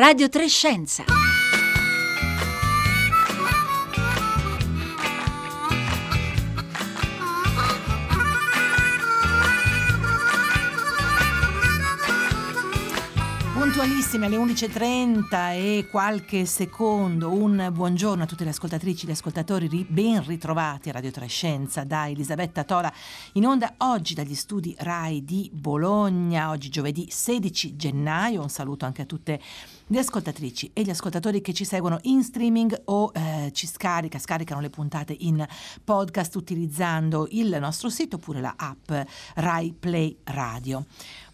Radio 0.00 0.28
Trescenza. 0.28 1.02
Puntualissime 13.52 14.26
alle 14.26 14.36
11.30 14.36 15.52
e 15.54 15.88
qualche 15.90 16.46
secondo, 16.46 17.32
un 17.32 17.68
buongiorno 17.72 18.22
a 18.22 18.26
tutte 18.26 18.44
le 18.44 18.50
ascoltatrici 18.50 19.04
e 19.04 19.08
gli 19.08 19.12
ascoltatori 19.12 19.84
ben 19.88 20.24
ritrovati 20.24 20.90
a 20.90 20.92
Radio 20.92 21.10
Trescenza 21.10 21.82
da 21.82 22.08
Elisabetta 22.08 22.62
Tola. 22.62 22.92
In 23.32 23.46
onda 23.46 23.74
oggi 23.78 24.14
dagli 24.14 24.36
studi 24.36 24.76
RAI 24.78 25.24
di 25.24 25.50
Bologna, 25.52 26.50
oggi 26.50 26.68
giovedì 26.68 27.08
16 27.10 27.74
gennaio, 27.74 28.42
un 28.42 28.48
saluto 28.48 28.84
anche 28.84 29.02
a 29.02 29.06
tutte 29.06 29.32
le 29.32 29.77
ascoltatrici 29.96 30.70
e 30.74 30.82
gli 30.82 30.90
ascoltatori 30.90 31.40
che 31.40 31.54
ci 31.54 31.64
seguono 31.64 31.98
in 32.02 32.22
streaming 32.22 32.78
o 32.86 33.10
eh, 33.14 33.50
ci 33.54 33.66
scarica, 33.66 34.18
scaricano 34.18 34.60
le 34.60 34.68
puntate 34.68 35.16
in 35.20 35.46
podcast 35.82 36.34
utilizzando 36.34 37.26
il 37.30 37.56
nostro 37.58 37.88
sito 37.88 38.16
oppure 38.16 38.42
la 38.42 38.54
app 38.54 38.92
Rai 39.36 39.72
Play 39.72 40.18
Radio. 40.24 40.84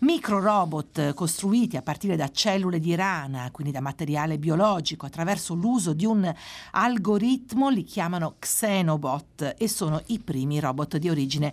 Micro 0.05 0.39
robot 0.39 1.15
costruiti 1.15 1.77
a 1.77 1.83
partire 1.83 2.15
da 2.15 2.31
cellule 2.31 2.79
di 2.79 2.95
rana, 2.95 3.49
quindi 3.51 3.73
da 3.73 3.81
materiale 3.81 4.39
biologico, 4.39 5.07
attraverso 5.07 5.55
l'uso 5.55 5.95
di 5.95 6.05
un 6.05 6.33
algoritmo, 6.73 7.71
li 7.71 7.83
chiamano 7.83 8.37
Xenobot 8.39 9.55
e 9.59 9.67
sono 9.67 10.01
i 10.07 10.19
primi 10.21 10.61
robot 10.61 10.99
di 10.99 11.09
origine 11.09 11.53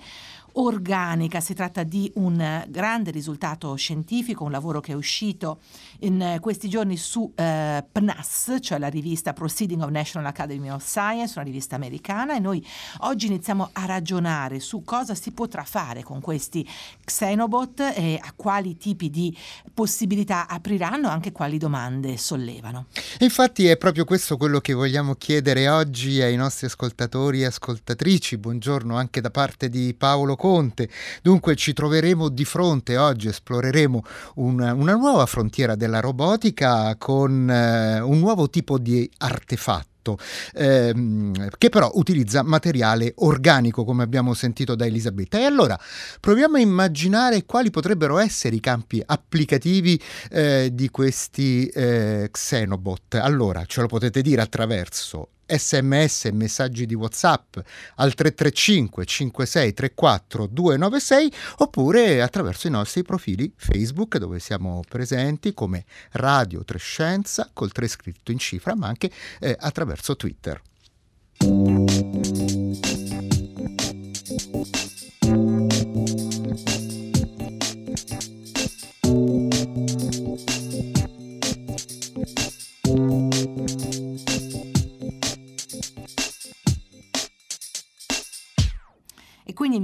organica. 0.54 1.40
Si 1.40 1.54
tratta 1.54 1.84
di 1.84 2.12
un 2.16 2.66
grande 2.68 3.12
risultato 3.12 3.76
scientifico, 3.76 4.44
un 4.44 4.52
lavoro 4.52 4.80
che 4.80 4.92
è 4.92 4.96
uscito 4.96 5.60
in 6.00 6.38
questi 6.40 6.68
giorni 6.70 6.98
su 6.98 7.32
eh, 7.36 7.84
PNAS, 7.92 8.58
cioè 8.62 8.80
la 8.80 8.88
rivista 8.88 9.34
Proceeding 9.34 9.82
of 9.82 9.90
National 9.90 10.28
Academy 10.28 10.70
of 10.70 10.86
Science, 10.86 11.34
una 11.36 11.46
rivista 11.46 11.76
americana, 11.76 12.36
e 12.36 12.40
noi 12.40 12.66
oggi 13.00 13.28
iniziamo 13.28 13.70
a 13.74 13.86
ragionare 13.86 14.60
su 14.60 14.84
cosa 14.84 15.16
si 15.16 15.32
potrà 15.32 15.64
fare 15.64 16.04
con 16.04 16.20
questi 16.22 16.68
Xenobot 17.04 17.94
e 17.96 18.20
a 18.22 18.34
quali 18.36 18.78
tipi 18.78 19.10
di 19.10 19.36
possibilità 19.74 20.48
apriranno, 20.48 21.08
anche 21.08 21.32
quali 21.32 21.58
domande 21.58 22.18
sollevano. 22.18 22.88
Infatti 23.20 23.68
è 23.68 23.78
proprio 23.78 24.06
questo 24.06 24.38
quello 24.38 24.60
che 24.60 24.74
vogliamo 24.74 25.16
chiedere 25.16 25.70
oggi 25.70 26.22
ai 26.22 26.36
nostri 26.36 26.66
ascoltatori 26.66 27.42
e 27.42 27.46
ascoltatrici. 27.46 28.38
Buongiorno 28.38 28.96
anche 28.96 29.22
da 29.22 29.30
parte 29.30 29.70
di 29.70 29.94
Paolo 29.94 30.36
Conte. 30.42 30.90
Dunque 31.22 31.56
ci 31.56 31.72
troveremo 31.72 32.28
di 32.28 32.46
fronte 32.46 32.98
oggi, 32.98 33.28
esploreremo 33.28 34.02
una, 34.38 34.74
una 34.74 34.96
nuova 34.96 35.28
frontiera 35.28 35.76
della 35.76 36.00
robotica 36.00 36.96
con 36.98 37.48
eh, 37.48 38.00
un 38.00 38.18
nuovo 38.18 38.50
tipo 38.50 38.80
di 38.80 39.08
artefatto 39.20 40.18
ehm, 40.56 41.50
che 41.60 41.70
però 41.70 41.92
utilizza 41.94 42.42
materiale 42.42 43.14
organico 43.18 43.84
come 43.84 44.02
abbiamo 44.02 44.34
sentito 44.34 44.74
da 44.74 44.88
Elisabetta 44.88 45.38
e 45.38 45.44
allora 45.44 45.80
proviamo 46.20 46.56
a 46.56 46.60
immaginare 46.60 47.46
quali 47.46 47.70
potrebbero 47.70 48.18
essere 48.18 48.56
i 48.56 48.60
campi 48.60 49.00
applicativi 49.06 50.02
eh, 50.32 50.72
di 50.74 50.90
questi 50.90 51.68
eh, 51.68 52.30
Xenobot 52.32 53.14
allora 53.14 53.64
ce 53.66 53.82
lo 53.82 53.86
potete 53.86 54.24
dire 54.24 54.42
attraverso 54.42 55.28
sms 55.58 56.26
e 56.26 56.32
messaggi 56.32 56.86
di 56.86 56.94
whatsapp 56.94 57.58
al 57.96 58.14
335 58.14 59.06
5634 59.06 60.48
296 60.48 61.34
oppure 61.58 62.22
attraverso 62.22 62.68
i 62.68 62.72
nostri 62.72 63.04
profili 63.04 63.52
facebook 63.56 64.18
dove 64.18 64.40
siamo 64.40 64.82
presenti 64.88 65.54
come 65.54 65.86
Radio 66.12 66.64
Trescenza 66.64 67.50
col 67.54 67.72
3 67.72 67.88
scritto 67.88 68.32
in 68.32 68.40
cifra 68.40 68.76
ma 68.76 68.88
anche 68.88 69.12
eh, 69.40 69.56
attraverso 69.60 70.16
Twitter. 70.16 70.62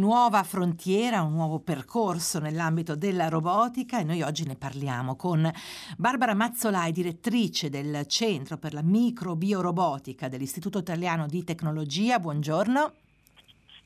Nuova 0.08 0.44
frontiera, 0.44 1.22
un 1.22 1.34
nuovo 1.34 1.60
percorso 1.60 2.40
nell'ambito 2.40 2.96
della 2.96 3.28
robotica 3.28 4.00
e 4.00 4.06
noi 4.06 4.22
oggi 4.22 4.46
ne 4.46 4.56
parliamo 4.56 5.18
con 5.18 5.52
Barbara 5.98 6.34
Mazzolai, 6.34 6.94
direttrice 6.94 7.70
del 7.70 8.08
Centro 8.08 8.58
per 8.58 8.74
la 8.74 8.82
Microbiorobotica 8.82 10.30
dell'Istituto 10.30 10.78
Italiano 10.80 11.28
di 11.28 11.44
Tecnologia. 11.44 12.20
Buongiorno. 12.20 12.94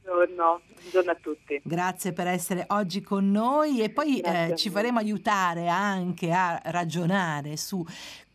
Buongiorno, 0.04 0.62
buongiorno, 0.80 1.12
a 1.12 1.18
tutti. 1.20 1.60
Grazie 1.64 2.14
per 2.14 2.28
essere 2.28 2.66
oggi 2.68 3.02
con 3.02 3.32
noi 3.32 3.82
e 3.82 3.90
poi 3.90 4.20
eh, 4.20 4.54
ci 4.56 4.70
faremo 4.70 5.00
aiutare 5.00 5.70
anche 5.70 6.32
a 6.32 6.62
ragionare 6.66 7.58
su 7.58 7.84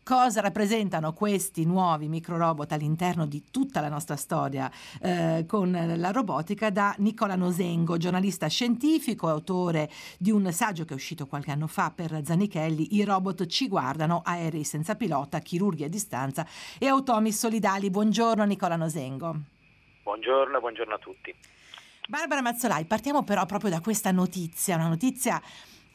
cosa 0.07 0.39
rappresentano 0.39 1.11
questi 1.11 1.65
nuovi 1.65 2.07
microrobot 2.07 2.71
all'interno 2.71 3.25
di 3.25 3.43
tutta 3.51 3.81
la 3.81 3.89
nostra 3.89 4.15
storia 4.15 4.71
eh, 5.01 5.43
con 5.45 5.69
la 5.97 6.11
robotica 6.11 6.69
da 6.69 6.95
Nicola 6.99 7.35
Nosengo, 7.35 7.97
giornalista 7.97 8.47
scientifico, 8.47 9.27
autore 9.27 9.89
di 10.17 10.31
un 10.31 10.49
saggio 10.53 10.85
che 10.85 10.93
è 10.93 10.95
uscito 10.95 11.27
qualche 11.27 11.51
anno 11.51 11.67
fa 11.67 11.91
per 11.93 12.21
Zanichelli, 12.23 12.95
I 12.95 13.03
robot 13.03 13.47
ci 13.47 13.67
guardano, 13.67 14.21
aerei 14.23 14.63
senza 14.63 14.95
pilota, 14.95 15.39
chirurghi 15.39 15.83
a 15.83 15.89
distanza 15.89 16.47
e 16.79 16.87
automi 16.87 17.33
solidali. 17.33 17.89
Buongiorno 17.89 18.45
Nicola 18.45 18.77
Nosengo. 18.77 19.35
Buongiorno, 20.03 20.57
buongiorno 20.61 20.93
a 20.93 20.99
tutti. 20.99 21.35
Barbara 22.07 22.41
Mazzolai, 22.41 22.85
partiamo 22.85 23.23
però 23.23 23.45
proprio 23.45 23.71
da 23.71 23.81
questa 23.81 24.11
notizia, 24.11 24.75
una 24.75 24.87
notizia 24.87 25.41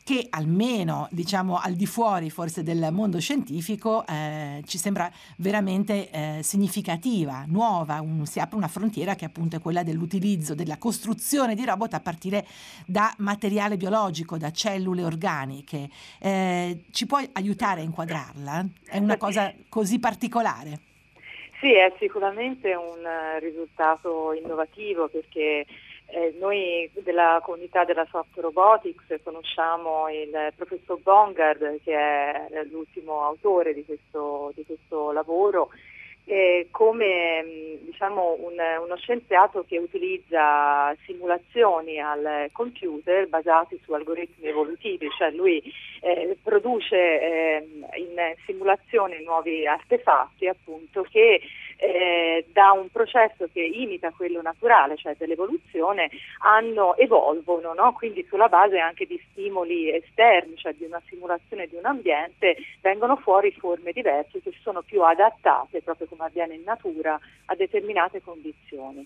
che 0.05 0.27
almeno 0.31 1.09
diciamo 1.11 1.59
al 1.59 1.75
di 1.75 1.87
fuori 1.87 2.31
forse 2.31 2.63
del 2.63 2.89
mondo 2.93 3.21
scientifico 3.21 4.05
eh, 4.07 4.63
ci 4.67 4.79
sembra 4.79 5.11
veramente 5.37 6.11
eh, 6.11 6.41
significativa, 6.43 7.45
nuova, 7.47 8.01
un, 8.01 8.27
si 8.27 8.41
apre 8.41 8.57
una 8.57 8.69
frontiera 8.69 9.15
che 9.15 9.25
appunto 9.25 9.57
è 9.57 9.61
quella 9.61 9.83
dell'utilizzo, 9.83 10.55
della 10.55 10.79
costruzione 10.79 11.55
di 11.55 11.65
robot 11.65 11.95
a 11.95 12.01
partire 12.01 12.47
da 12.87 13.15
materiale 13.19 13.77
biologico, 13.77 14.37
da 14.37 14.51
cellule 14.51 15.05
organiche. 15.05 15.89
Eh, 16.21 16.85
ci 16.91 17.07
puoi 17.07 17.29
aiutare 17.33 17.81
a 17.81 17.85
inquadrarla? 17.85 18.67
È 18.85 18.99
una 18.99 19.17
cosa 19.17 19.53
così 19.69 19.99
particolare? 19.99 20.91
Sì, 21.61 21.73
è 21.75 21.93
sicuramente 22.01 22.75
un 22.75 23.07
risultato 23.39 24.33
innovativo 24.33 25.09
perché 25.09 25.65
eh, 26.13 26.35
noi 26.39 26.91
della 26.93 27.41
comunità 27.43 27.85
della 27.85 28.07
soft 28.11 28.37
robotics 28.39 29.05
conosciamo 29.23 30.09
il 30.11 30.53
professor 30.55 31.01
Bongard 31.01 31.81
che 31.83 31.95
è 31.95 32.49
l'ultimo 32.71 33.23
autore 33.23 33.73
di 33.73 33.85
questo, 33.85 34.53
di 34.55 34.65
questo 34.67 35.11
lavoro 35.13 35.71
eh, 36.25 36.69
come 36.71 37.79
diciamo, 37.83 38.37
un, 38.41 38.57
uno 38.85 38.97
scienziato 38.97 39.65
che 39.67 39.79
utilizza 39.79 40.95
simulazioni 41.05 41.99
al 41.99 42.49
computer 42.53 43.27
basate 43.29 43.79
su 43.83 43.93
algoritmi 43.93 44.47
evolutivi, 44.47 45.09
cioè 45.19 45.31
lui 45.33 45.61
eh, 46.01 46.37
produce 46.43 46.97
eh, 46.97 47.69
in 47.97 48.35
simulazione 48.47 49.21
nuovi 49.23 49.67
artefatti 49.67 50.47
appunto 50.47 51.05
che 51.11 51.41
eh, 51.83 52.47
da 52.53 52.71
un 52.71 52.89
processo 52.91 53.49
che 53.53 53.61
imita 53.61 54.13
quello 54.13 54.41
naturale, 54.41 54.97
cioè 54.97 55.17
dell'evoluzione, 55.19 56.11
hanno, 56.39 56.97
evolvono, 56.97 57.75
no? 57.75 57.93
quindi 57.93 58.25
sulla 58.29 58.49
base 58.49 58.79
anche 58.79 59.05
di 59.05 59.21
stimoli 59.31 59.93
esterni, 59.93 60.57
cioè 60.57 60.75
di 60.75 60.85
una 60.85 61.03
simulazione 61.09 61.67
di 61.67 61.75
un 61.75 61.85
ambiente, 61.85 62.57
vengono 62.81 63.17
fuori 63.17 63.51
forme 63.51 63.91
diverse 63.91 64.41
che 64.41 64.53
sono 64.63 64.83
più 64.83 65.03
adattate, 65.03 65.83
proprio 65.83 66.07
come 66.07 66.25
avviene 66.25 66.55
in 66.55 66.63
natura, 66.65 67.19
a 67.47 67.55
determinate 67.57 68.23
condizioni. 68.23 69.05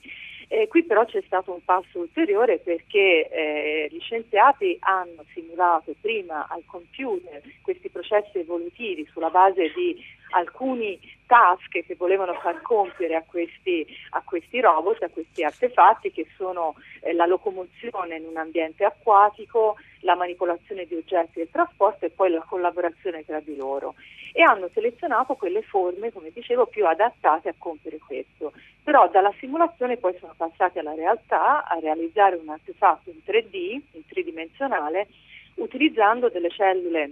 Eh, 0.48 0.68
qui 0.68 0.84
però 0.84 1.04
c'è 1.04 1.22
stato 1.26 1.52
un 1.52 1.64
passo 1.64 1.98
ulteriore 1.98 2.58
perché 2.58 3.28
eh, 3.28 3.88
gli 3.90 3.98
scienziati 4.00 4.76
hanno 4.80 5.24
simulato 5.32 5.94
prima 6.00 6.46
al 6.48 6.62
computer 6.66 7.42
questi 7.62 7.88
processi 7.88 8.38
evolutivi 8.38 9.08
sulla 9.10 9.30
base 9.30 9.72
di 9.74 10.00
alcuni 10.30 10.98
task 11.26 11.68
che 11.84 11.94
volevano 11.96 12.34
far 12.34 12.62
compiere 12.62 13.16
a 13.16 13.24
questi, 13.26 13.84
a 14.10 14.22
questi 14.24 14.60
robot, 14.60 15.02
a 15.02 15.08
questi 15.08 15.42
artefatti 15.42 16.12
che 16.12 16.26
sono 16.36 16.74
eh, 17.00 17.12
la 17.12 17.26
locomozione 17.26 18.16
in 18.16 18.26
un 18.26 18.36
ambiente 18.36 18.84
acquatico, 18.84 19.76
la 20.06 20.14
manipolazione 20.14 20.86
di 20.86 20.94
oggetti 20.94 21.40
il 21.40 21.50
trasporto 21.50 22.06
e 22.06 22.10
poi 22.10 22.30
la 22.30 22.44
collaborazione 22.48 23.24
tra 23.24 23.40
di 23.40 23.56
loro. 23.56 23.94
E 24.32 24.42
hanno 24.42 24.70
selezionato 24.72 25.34
quelle 25.34 25.62
forme, 25.62 26.12
come 26.12 26.30
dicevo, 26.32 26.66
più 26.66 26.86
adattate 26.86 27.48
a 27.50 27.54
compiere 27.58 27.98
questo. 27.98 28.52
Però 28.82 29.08
dalla 29.10 29.34
simulazione 29.38 29.96
poi 29.96 30.16
sono 30.18 30.32
passati 30.36 30.78
alla 30.78 30.94
realtà, 30.94 31.64
a 31.66 31.78
realizzare 31.80 32.36
un 32.36 32.48
artefatto 32.48 33.10
in 33.10 33.18
3D, 33.26 33.80
in 33.92 34.06
tridimensionale, 34.06 35.08
utilizzando 35.56 36.28
delle 36.28 36.50
cellule 36.50 37.10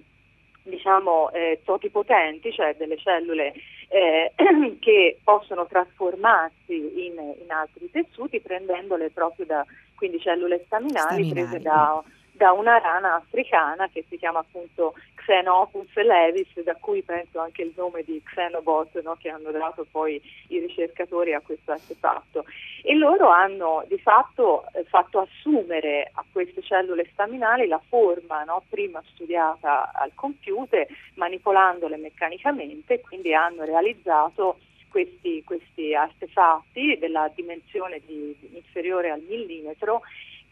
diciamo, 0.62 1.30
eh, 1.32 1.60
totipotenti, 1.64 2.50
cioè 2.52 2.74
delle 2.78 2.96
cellule 2.96 3.52
eh, 3.88 4.32
che 4.80 5.18
possono 5.22 5.66
trasformarsi 5.66 7.06
in, 7.06 7.14
in, 7.42 7.50
altri 7.50 7.90
tessuti 7.90 8.40
prendendole 8.40 9.10
proprio 9.10 9.44
da 9.44 9.66
quindi 9.94 10.20
cellule 10.20 10.62
staminali, 10.64 11.28
staminali. 11.28 11.32
prese 11.32 11.60
da, 11.60 12.02
da 12.34 12.52
una 12.52 12.78
rana 12.78 13.14
africana 13.14 13.88
che 13.88 14.04
si 14.08 14.18
chiama 14.18 14.40
appunto 14.40 14.94
Xenopus 15.14 15.94
levis, 15.94 16.48
da 16.62 16.74
cui 16.74 17.02
penso 17.02 17.40
anche 17.40 17.62
il 17.62 17.72
nome 17.76 18.02
di 18.02 18.20
Xenobot 18.22 19.00
no, 19.02 19.16
che 19.18 19.30
hanno 19.30 19.50
dato 19.50 19.86
poi 19.90 20.20
i 20.48 20.58
ricercatori 20.58 21.32
a 21.32 21.40
questo 21.40 21.72
artefatto. 21.72 22.44
E 22.82 22.94
loro 22.94 23.28
hanno 23.28 23.84
di 23.88 23.98
fatto 23.98 24.64
eh, 24.72 24.84
fatto 24.84 25.20
assumere 25.20 26.10
a 26.12 26.24
queste 26.30 26.60
cellule 26.62 27.08
staminali 27.12 27.66
la 27.66 27.80
forma 27.88 28.44
no, 28.44 28.62
prima 28.68 29.02
studiata 29.12 29.90
al 29.94 30.12
computer, 30.14 30.86
manipolandole 31.14 31.96
meccanicamente, 31.96 33.00
quindi 33.00 33.32
hanno 33.32 33.64
realizzato 33.64 34.58
questi, 34.90 35.42
questi 35.44 35.94
artefatti 35.94 36.98
della 36.98 37.30
dimensione 37.34 38.00
di, 38.04 38.36
inferiore 38.52 39.10
al 39.10 39.22
millimetro 39.26 40.02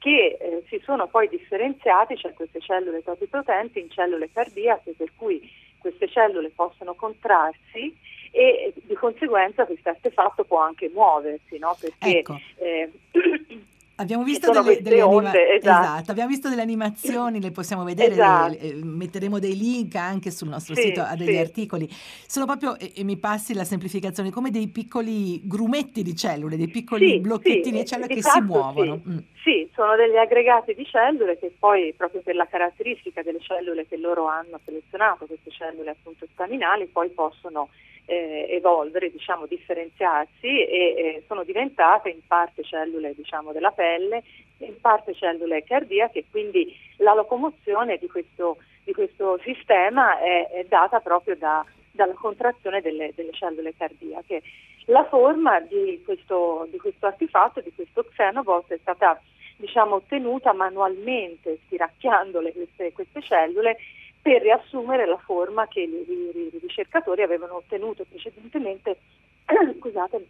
che 0.02 0.36
eh, 0.40 0.64
si 0.66 0.80
sono 0.82 1.06
poi 1.06 1.28
differenziati, 1.28 2.16
cioè 2.16 2.32
queste 2.34 2.60
cellule 2.60 3.04
totipotenti, 3.04 3.78
in 3.78 3.88
cellule 3.88 4.30
cardiache, 4.32 4.94
per 4.96 5.12
cui 5.14 5.48
queste 5.78 6.08
cellule 6.08 6.50
possono 6.50 6.94
contrarsi 6.94 7.96
e 8.32 8.72
di 8.74 8.94
conseguenza 8.94 9.64
questo 9.64 9.90
artefatto 9.90 10.42
può 10.42 10.58
anche 10.58 10.90
muoversi, 10.92 11.56
no? 11.58 11.76
perché 11.78 12.18
ecco. 12.18 12.40
eh, 12.56 12.90
Abbiamo 13.96 14.24
visto 14.24 14.50
delle, 14.50 14.80
delle, 14.80 15.02
onde, 15.02 15.28
anima- 15.28 15.54
esatto. 15.54 15.84
Esatto. 15.84 16.10
Abbiamo 16.10 16.28
visto 16.30 16.48
delle 16.48 16.62
animazioni, 16.62 17.40
le 17.40 17.50
possiamo 17.50 17.84
vedere, 17.84 18.12
esatto. 18.12 18.50
le, 18.50 18.58
eh, 18.58 18.74
metteremo 18.82 19.38
dei 19.38 19.56
link 19.56 19.94
anche 19.96 20.30
sul 20.30 20.48
nostro 20.48 20.74
sì, 20.74 20.82
sito 20.82 21.02
a 21.02 21.14
degli 21.14 21.32
sì. 21.32 21.36
articoli. 21.36 21.88
Sono 22.26 22.46
proprio, 22.46 22.78
e, 22.78 22.92
e, 22.96 23.04
mi 23.04 23.16
passi 23.18 23.54
la 23.54 23.64
semplificazione, 23.64 24.30
come 24.30 24.50
dei 24.50 24.68
piccoli 24.68 25.46
grumetti 25.46 26.02
di 26.02 26.16
cellule, 26.16 26.56
dei 26.56 26.68
piccoli 26.68 27.10
sì, 27.10 27.20
blocchettini 27.20 27.80
di 27.80 27.86
cellule 27.86 28.08
che 28.08 28.22
si 28.22 28.40
muovono. 28.40 29.00
Mm. 29.06 29.18
Sì, 29.42 29.68
sono 29.74 29.96
degli 29.96 30.16
aggregati 30.16 30.74
di 30.74 30.86
cellule 30.86 31.38
che 31.38 31.52
poi, 31.58 31.92
proprio 31.96 32.22
per 32.22 32.34
la 32.34 32.46
caratteristica 32.46 33.22
delle 33.22 33.40
cellule 33.40 33.86
che 33.86 33.96
loro 33.96 34.26
hanno 34.26 34.58
selezionato, 34.64 35.26
queste 35.26 35.50
cellule 35.50 35.90
appunto 35.90 36.26
staminali, 36.32 36.86
poi 36.86 37.10
possono 37.10 37.68
eh, 38.06 38.46
evolvere, 38.50 39.10
diciamo, 39.10 39.46
differenziarsi 39.46 40.46
e 40.46 40.94
eh, 40.96 41.24
sono 41.26 41.44
diventate 41.44 42.10
in 42.10 42.20
parte 42.26 42.62
cellule 42.62 43.14
diciamo, 43.14 43.52
della 43.52 43.70
pelle, 43.70 44.22
in 44.58 44.80
parte 44.80 45.14
cellule 45.14 45.64
cardiache, 45.64 46.24
quindi 46.30 46.74
la 46.96 47.14
locomozione 47.14 47.98
di 47.98 48.08
questo, 48.08 48.58
di 48.84 48.92
questo 48.92 49.38
sistema 49.42 50.18
è, 50.18 50.48
è, 50.50 50.64
data 50.64 51.00
proprio 51.00 51.36
da, 51.36 51.64
dalla 51.90 52.14
contrazione 52.14 52.80
delle, 52.80 53.12
delle, 53.14 53.32
cellule 53.32 53.74
cardiache. 53.76 54.42
La 54.86 55.04
forma 55.04 55.60
di 55.60 56.00
questo, 56.04 56.66
di 56.70 56.78
questo 56.78 57.06
artefatto, 57.06 57.60
di 57.60 57.72
questo 57.74 58.04
xenobot, 58.04 58.72
è 58.72 58.78
stata 58.80 59.20
diciamo, 59.56 59.96
ottenuta 59.96 60.52
manualmente, 60.52 61.58
stiracchiandole 61.66 62.52
queste, 62.52 62.92
queste 62.92 63.22
cellule 63.22 63.76
per 64.22 64.40
riassumere 64.40 65.04
la 65.04 65.18
forma 65.18 65.66
che 65.66 65.80
i, 65.80 66.58
ricercatori 66.60 67.22
avevano 67.22 67.56
ottenuto 67.56 68.04
precedentemente 68.08 68.96
scusate, 69.78 70.26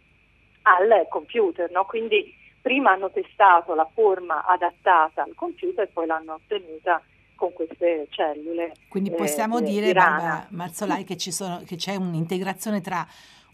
al 0.63 1.05
computer. 1.09 1.69
No? 1.71 1.85
Quindi 1.85 2.33
prima 2.59 2.91
hanno 2.91 3.11
testato 3.11 3.75
la 3.75 3.87
forma 3.93 4.45
adattata 4.45 5.21
al 5.21 5.33
computer 5.35 5.85
e 5.85 5.91
poi 5.91 6.07
l'hanno 6.07 6.33
ottenuta 6.33 7.01
con 7.35 7.53
queste 7.53 8.07
cellule. 8.09 8.73
Quindi 8.87 9.11
possiamo 9.11 9.59
eh, 9.59 9.63
dire, 9.63 9.93
Barbara 9.93 10.47
Marzolai, 10.49 11.03
che, 11.03 11.19
sono, 11.19 11.61
che 11.65 11.75
c'è 11.75 11.95
un'integrazione 11.95 12.81
tra 12.81 13.05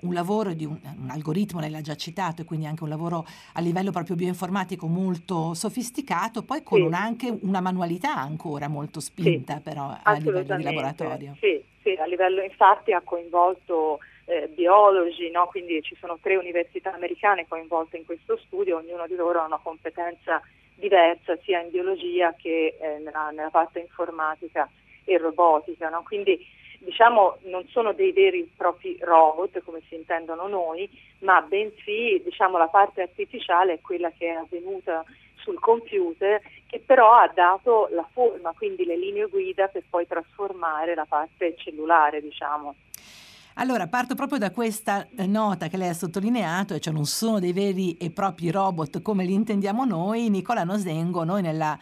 un 0.02 0.14
lavoro 0.14 0.54
di 0.54 0.66
un, 0.66 0.78
un, 1.02 1.10
algoritmo, 1.10 1.60
lei 1.60 1.70
l'ha 1.70 1.82
già 1.82 1.96
citato, 1.96 2.42
e 2.42 2.46
quindi 2.46 2.66
anche 2.66 2.84
un 2.84 2.90
lavoro 2.90 3.26
a 3.54 3.62
livello 3.62 3.92
proprio 3.92 4.16
bioinformatico 4.16 4.88
molto 4.88 5.54
sofisticato, 5.54 6.44
poi 6.44 6.64
con 6.64 6.80
sì. 6.80 6.86
un, 6.86 6.94
anche 6.94 7.38
una 7.42 7.62
manualità 7.62 8.16
ancora 8.16 8.68
molto 8.68 9.00
spinta 9.00 9.56
sì, 9.56 9.62
però 9.62 9.96
a 10.02 10.14
livello 10.14 10.56
di 10.56 10.64
laboratorio. 10.64 11.36
Sì, 11.40 11.64
sì, 11.82 11.98
a 12.00 12.06
livello 12.06 12.42
infatti 12.42 12.94
ha 12.94 13.02
coinvolto 13.02 14.00
eh, 14.26 14.48
biologi, 14.54 15.30
no? 15.32 15.48
quindi 15.48 15.82
ci 15.82 15.96
sono 16.00 16.20
tre 16.22 16.36
università 16.36 16.94
americane 16.94 17.48
coinvolte 17.48 17.98
in 17.98 18.06
questo 18.06 18.38
studio, 18.46 18.78
ognuno 18.78 19.08
di 19.08 19.16
loro 19.16 19.42
ha 19.42 19.46
una 19.46 19.60
competenza 19.62 20.42
diversa 20.76 21.38
sia 21.44 21.60
in 21.62 21.70
biologia 21.70 22.34
che 22.34 22.78
eh, 22.80 23.00
nella, 23.00 23.32
nella, 23.32 23.50
parte 23.50 23.80
informatica 23.80 24.70
e 25.04 25.18
robotica. 25.18 25.90
No? 25.90 26.04
Quindi 26.04 26.40
diciamo, 26.80 27.38
non 27.44 27.68
sono 27.70 27.94
dei 27.94 28.12
veri 28.12 28.42
e 28.42 28.50
propri 28.56 28.98
robot 29.00 29.62
come 29.64 29.82
si 29.88 29.96
intendono 29.96 30.48
noi, 30.48 30.90
ma 31.20 31.42
bensì 31.42 32.22
diciamo, 32.24 32.58
la 32.58 32.68
parte 32.68 33.02
artificiale 33.02 33.74
è 33.74 33.82
quella 33.82 34.12
che 34.18 34.28
è 34.28 34.36
avvenuta 34.36 35.04
sul 35.36 35.60
computer 35.60 36.42
che 36.68 36.82
però 36.86 37.14
ha 37.14 37.32
dato 37.34 37.90
la 37.92 38.08
forma, 38.12 38.54
quindi 38.56 38.86
le 38.86 38.98
linee 38.98 39.26
guida 39.26 39.68
per 39.68 39.84
poi 39.90 40.06
trasformare 40.06 40.94
la 40.94 41.06
parte 41.06 41.56
cellulare, 41.58 42.22
diciamo. 42.22 42.76
Allora, 43.56 43.88
parto 43.88 44.16
proprio 44.16 44.38
da 44.38 44.52
questa 44.52 45.08
eh, 45.18 45.26
nota 45.26 45.68
che 45.68 45.78
lei 45.78 45.90
ha 45.90 45.94
sottolineato, 45.94 46.76
e 46.76 46.80
cioè 46.80 46.94
non 46.94 47.06
sono 47.06 47.40
dei 47.40 47.52
veri 47.52 47.98
e 47.98 48.12
propri 48.12 48.52
robot 48.52 49.02
come 49.02 49.26
li 49.26 49.34
intendiamo 49.34 49.84
noi. 49.84 50.30
Nicola 50.30 50.64
Nosengo, 50.64 51.24
noi 51.24 51.42
nella 51.42 51.78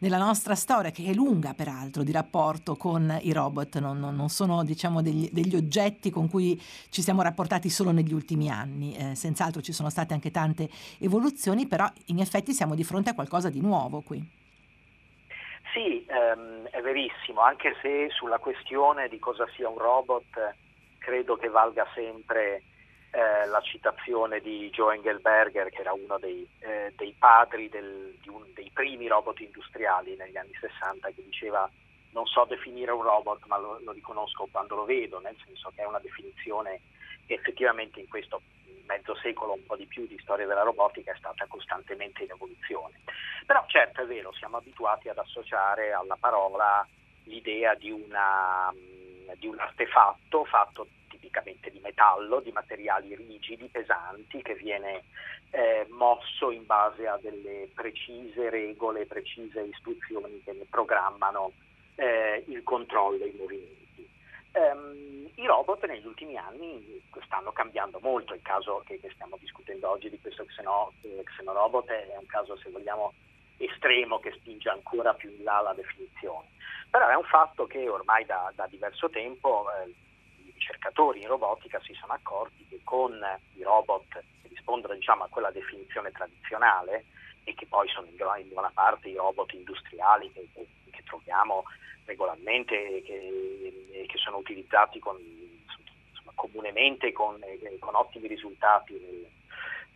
nella 0.00 0.18
nostra 0.18 0.54
storia, 0.54 0.90
che 0.90 1.04
è 1.04 1.12
lunga 1.12 1.54
peraltro 1.54 2.02
di 2.02 2.12
rapporto 2.12 2.76
con 2.76 3.18
i 3.22 3.32
robot, 3.32 3.78
non, 3.78 3.98
non, 3.98 4.14
non 4.14 4.28
sono 4.28 4.62
diciamo, 4.64 5.02
degli, 5.02 5.28
degli, 5.32 5.56
oggetti 5.56 6.10
con 6.10 6.28
cui 6.28 6.60
ci 6.90 7.02
siamo 7.02 7.22
rapportati 7.22 7.68
solo 7.68 7.90
negli 7.90 8.12
ultimi 8.12 8.50
anni, 8.50 8.96
eh, 8.96 9.14
senz'altro 9.14 9.60
ci 9.60 9.72
sono 9.72 9.90
state 9.90 10.14
anche 10.14 10.30
tante 10.30 10.68
evoluzioni, 10.98 11.66
però 11.66 11.86
in 12.06 12.20
effetti 12.20 12.52
siamo 12.52 12.74
di 12.74 12.84
fronte 12.84 13.10
a 13.10 13.14
qualcosa 13.14 13.50
di 13.50 13.60
nuovo 13.60 14.00
qui. 14.00 14.38
Sì, 15.72 16.04
ehm, 16.06 16.66
è 16.68 16.80
verissimo, 16.80 17.42
anche 17.42 17.76
se 17.80 18.08
sulla 18.10 18.38
questione 18.38 19.08
di 19.08 19.18
cosa 19.18 19.46
sia 19.54 19.68
un 19.68 19.78
robot 19.78 20.54
credo 20.98 21.36
che 21.36 21.48
valga 21.48 21.86
sempre 21.94 22.62
eh, 23.10 23.46
la 23.46 23.60
citazione 23.60 24.40
di 24.40 24.70
Joe 24.70 24.94
Engelberger, 24.94 25.70
che 25.70 25.80
era 25.80 25.92
uno 25.92 26.18
dei, 26.18 26.46
eh, 26.60 26.92
dei 26.96 27.14
padri 27.18 27.68
del, 27.68 28.16
un, 28.26 28.44
dei 28.54 28.70
primi 28.72 29.08
robot 29.08 29.40
industriali 29.40 30.16
negli 30.16 30.36
anni 30.36 30.54
60, 30.60 31.08
che 31.08 31.24
diceva 31.24 31.68
non 32.12 32.26
so 32.26 32.44
definire 32.44 32.90
un 32.92 33.02
robot, 33.02 33.44
ma 33.46 33.58
lo, 33.58 33.78
lo 33.82 33.92
riconosco 33.92 34.48
quando 34.50 34.74
lo 34.74 34.84
vedo, 34.84 35.20
nel 35.20 35.36
senso 35.44 35.72
che 35.74 35.82
è 35.82 35.86
una 35.86 36.00
definizione 36.00 36.80
che 37.26 37.34
effettivamente 37.34 38.00
in 38.00 38.08
questo 38.08 38.42
mezzo 38.86 39.14
secolo, 39.16 39.52
un 39.52 39.64
po' 39.64 39.76
di 39.76 39.86
più 39.86 40.06
di 40.06 40.18
storia 40.20 40.46
della 40.46 40.62
robotica, 40.62 41.12
è 41.12 41.16
stata 41.16 41.46
costantemente 41.46 42.24
in 42.24 42.30
evoluzione. 42.30 43.00
Però 43.46 43.64
certo 43.68 44.02
è 44.02 44.06
vero, 44.06 44.32
siamo 44.32 44.56
abituati 44.56 45.08
ad 45.08 45.18
associare 45.18 45.92
alla 45.92 46.16
parola 46.18 46.86
l'idea 47.24 47.74
di, 47.74 47.90
una, 47.90 48.72
di 49.36 49.46
un 49.46 49.58
artefatto 49.58 50.44
fatto 50.44 50.86
tipicamente 51.20 51.70
di 51.70 51.78
metallo, 51.80 52.40
di 52.40 52.50
materiali 52.50 53.14
rigidi, 53.14 53.68
pesanti, 53.68 54.42
che 54.42 54.54
viene 54.54 55.04
eh, 55.50 55.86
mosso 55.90 56.50
in 56.50 56.64
base 56.66 57.06
a 57.06 57.18
delle 57.18 57.68
precise 57.74 58.48
regole, 58.50 59.06
precise 59.06 59.60
istruzioni 59.60 60.42
che 60.42 60.52
ne 60.52 60.64
programmano 60.68 61.52
eh, 61.96 62.42
il 62.48 62.62
controllo 62.62 63.22
e 63.24 63.28
i 63.28 63.36
movimenti. 63.36 64.08
Um, 64.52 65.30
I 65.36 65.46
robot 65.46 65.86
negli 65.86 66.06
ultimi 66.06 66.36
anni 66.36 67.00
stanno 67.24 67.52
cambiando 67.52 68.00
molto, 68.02 68.34
il 68.34 68.42
caso 68.42 68.82
che, 68.84 68.98
che 68.98 69.10
stiamo 69.14 69.36
discutendo 69.38 69.88
oggi 69.88 70.10
di 70.10 70.20
questo 70.20 70.44
xeno, 70.46 70.92
eh, 71.02 71.22
xenorobot 71.22 71.88
è 71.88 72.16
un 72.18 72.26
caso, 72.26 72.56
se 72.56 72.70
vogliamo, 72.70 73.12
estremo 73.58 74.18
che 74.18 74.32
spinge 74.32 74.68
ancora 74.68 75.14
più 75.14 75.30
in 75.30 75.44
là 75.44 75.60
la 75.60 75.74
definizione. 75.74 76.48
Però 76.90 77.06
è 77.06 77.14
un 77.14 77.24
fatto 77.24 77.66
che 77.66 77.88
ormai 77.88 78.24
da, 78.24 78.50
da 78.56 78.66
diverso 78.66 79.08
tempo 79.10 79.66
eh, 79.70 79.94
ricercatori 80.70 81.22
in 81.22 81.28
robotica 81.28 81.80
si 81.82 81.94
sono 81.94 82.12
accorti 82.12 82.64
che 82.68 82.80
con 82.84 83.18
i 83.54 83.62
robot 83.62 84.08
che 84.08 84.48
rispondono 84.48 84.94
diciamo, 84.94 85.24
a 85.24 85.28
quella 85.28 85.50
definizione 85.50 86.12
tradizionale 86.12 87.06
e 87.44 87.54
che 87.54 87.66
poi 87.66 87.88
sono 87.88 88.06
in 88.06 88.48
buona 88.48 88.70
parte 88.72 89.08
i 89.08 89.14
robot 89.14 89.52
industriali 89.52 90.30
che, 90.32 90.48
che, 90.54 90.66
che 90.90 91.02
troviamo 91.04 91.64
regolarmente 92.04 92.96
e 92.96 93.02
che, 93.02 94.06
che, 94.06 94.18
sono 94.18 94.38
utilizzati 94.38 94.98
con, 94.98 95.16
insomma, 95.18 96.32
comunemente 96.34 97.12
con, 97.12 97.38
con, 97.78 97.94
ottimi 97.94 98.28
risultati 98.28 98.92
nel, 98.92 99.26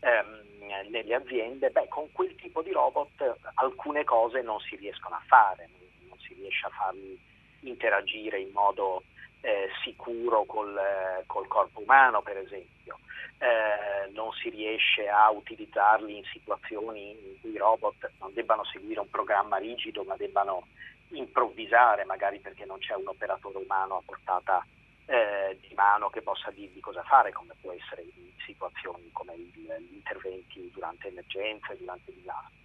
ehm, 0.00 0.90
nelle 0.90 1.14
aziende, 1.14 1.70
beh, 1.70 1.88
con 1.88 2.10
quel 2.12 2.34
tipo 2.36 2.62
di 2.62 2.72
robot 2.72 3.36
alcune 3.54 4.04
cose 4.04 4.42
non 4.42 4.58
si 4.60 4.76
riescono 4.76 5.16
a 5.16 5.22
fare, 5.26 5.68
non, 5.70 6.08
non 6.08 6.18
si 6.18 6.34
riesce 6.34 6.66
a 6.66 6.70
farli 6.70 7.18
interagire 7.60 8.40
in 8.40 8.50
modo 8.52 9.02
eh, 9.44 9.68
sicuro 9.82 10.44
col, 10.44 10.74
eh, 10.74 11.24
col, 11.26 11.46
corpo 11.46 11.80
umano, 11.80 12.22
per 12.22 12.38
esempio. 12.38 12.98
Eh, 13.38 14.10
non 14.12 14.32
si 14.32 14.48
riesce 14.48 15.06
a 15.08 15.30
utilizzarli 15.30 16.16
in 16.16 16.24
situazioni 16.32 17.10
in 17.10 17.40
cui 17.40 17.50
i 17.52 17.58
robot 17.58 18.10
non 18.20 18.32
debbano 18.32 18.64
seguire 18.64 19.00
un 19.00 19.10
programma 19.10 19.58
rigido, 19.58 20.02
ma 20.04 20.16
debbano 20.16 20.66
improvvisare, 21.08 22.04
magari 22.04 22.38
perché 22.38 22.64
non 22.64 22.78
c'è 22.78 22.94
un 22.94 23.08
operatore 23.08 23.58
umano 23.58 23.96
a 23.96 24.02
portata 24.04 24.64
eh, 25.06 25.58
di 25.60 25.74
mano 25.74 26.08
che 26.08 26.22
possa 26.22 26.50
dirgli 26.50 26.80
cosa 26.80 27.02
fare, 27.02 27.32
come 27.32 27.54
può 27.60 27.72
essere 27.72 28.02
in 28.02 28.30
situazioni 28.46 29.10
come 29.12 29.36
gli 29.36 29.68
interventi 29.92 30.70
durante 30.72 31.08
emergenze, 31.08 31.76
durante 31.76 32.14
disastri. 32.14 32.62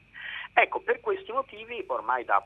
Ecco, 0.54 0.80
per 0.80 1.02
questi 1.02 1.32
motivi, 1.34 1.84
ormai 1.88 2.24
da 2.24 2.42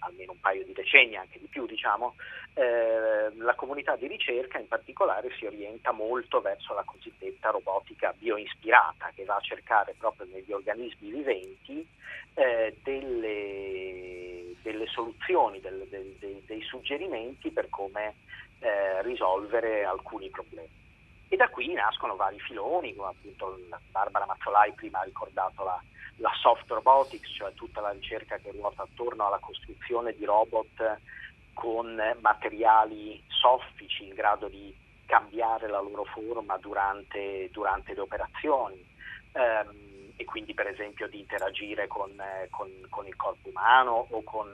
almeno 0.00 0.32
un 0.32 0.40
paio 0.40 0.64
di 0.64 0.72
decenni, 0.72 1.16
anche 1.16 1.38
di 1.38 1.46
più, 1.46 1.66
diciamo, 1.66 2.14
eh, 2.54 3.30
la 3.36 3.54
comunità 3.54 3.96
di 3.96 4.06
ricerca 4.06 4.58
in 4.58 4.68
particolare 4.68 5.30
si 5.38 5.46
orienta 5.46 5.92
molto 5.92 6.40
verso 6.40 6.74
la 6.74 6.84
cosiddetta 6.84 7.50
robotica 7.50 8.14
bioispirata, 8.16 9.12
che 9.14 9.24
va 9.24 9.36
a 9.36 9.40
cercare 9.40 9.94
proprio 9.98 10.26
negli 10.30 10.52
organismi 10.52 11.10
viventi 11.10 11.86
eh, 12.34 12.76
delle, 12.82 14.54
delle, 14.62 14.86
soluzioni, 14.86 15.60
del, 15.60 15.86
del, 15.88 16.16
dei, 16.18 16.42
dei 16.46 16.62
suggerimenti 16.62 17.50
per 17.50 17.68
come 17.68 18.14
eh, 18.60 19.02
risolvere 19.02 19.84
alcuni 19.84 20.28
problemi. 20.28 20.79
E 21.32 21.36
da 21.36 21.48
qui 21.48 21.72
nascono 21.72 22.16
vari 22.16 22.40
filoni, 22.40 22.92
come 22.92 23.10
appunto 23.10 23.56
Barbara 23.92 24.26
Mazzolai 24.26 24.72
prima 24.72 24.98
ha 24.98 25.04
ricordato 25.04 25.62
la, 25.62 25.80
la 26.16 26.32
soft 26.40 26.68
robotics, 26.68 27.30
cioè 27.36 27.54
tutta 27.54 27.80
la 27.80 27.90
ricerca 27.90 28.36
che 28.38 28.50
ruota 28.50 28.82
attorno 28.82 29.28
alla 29.28 29.38
costruzione 29.38 30.12
di 30.12 30.24
robot 30.24 30.98
con 31.54 32.02
materiali 32.20 33.22
soffici 33.28 34.08
in 34.08 34.14
grado 34.14 34.48
di 34.48 34.76
cambiare 35.06 35.68
la 35.68 35.80
loro 35.80 36.02
forma 36.02 36.56
durante, 36.58 37.48
durante 37.52 37.94
le 37.94 38.00
operazioni 38.00 38.84
ehm, 39.30 40.14
e 40.16 40.24
quindi 40.24 40.52
per 40.52 40.66
esempio 40.66 41.06
di 41.06 41.20
interagire 41.20 41.86
con, 41.86 42.10
con, 42.50 42.68
con 42.88 43.06
il 43.06 43.14
corpo 43.14 43.48
umano 43.48 44.08
o 44.10 44.22
con, 44.24 44.48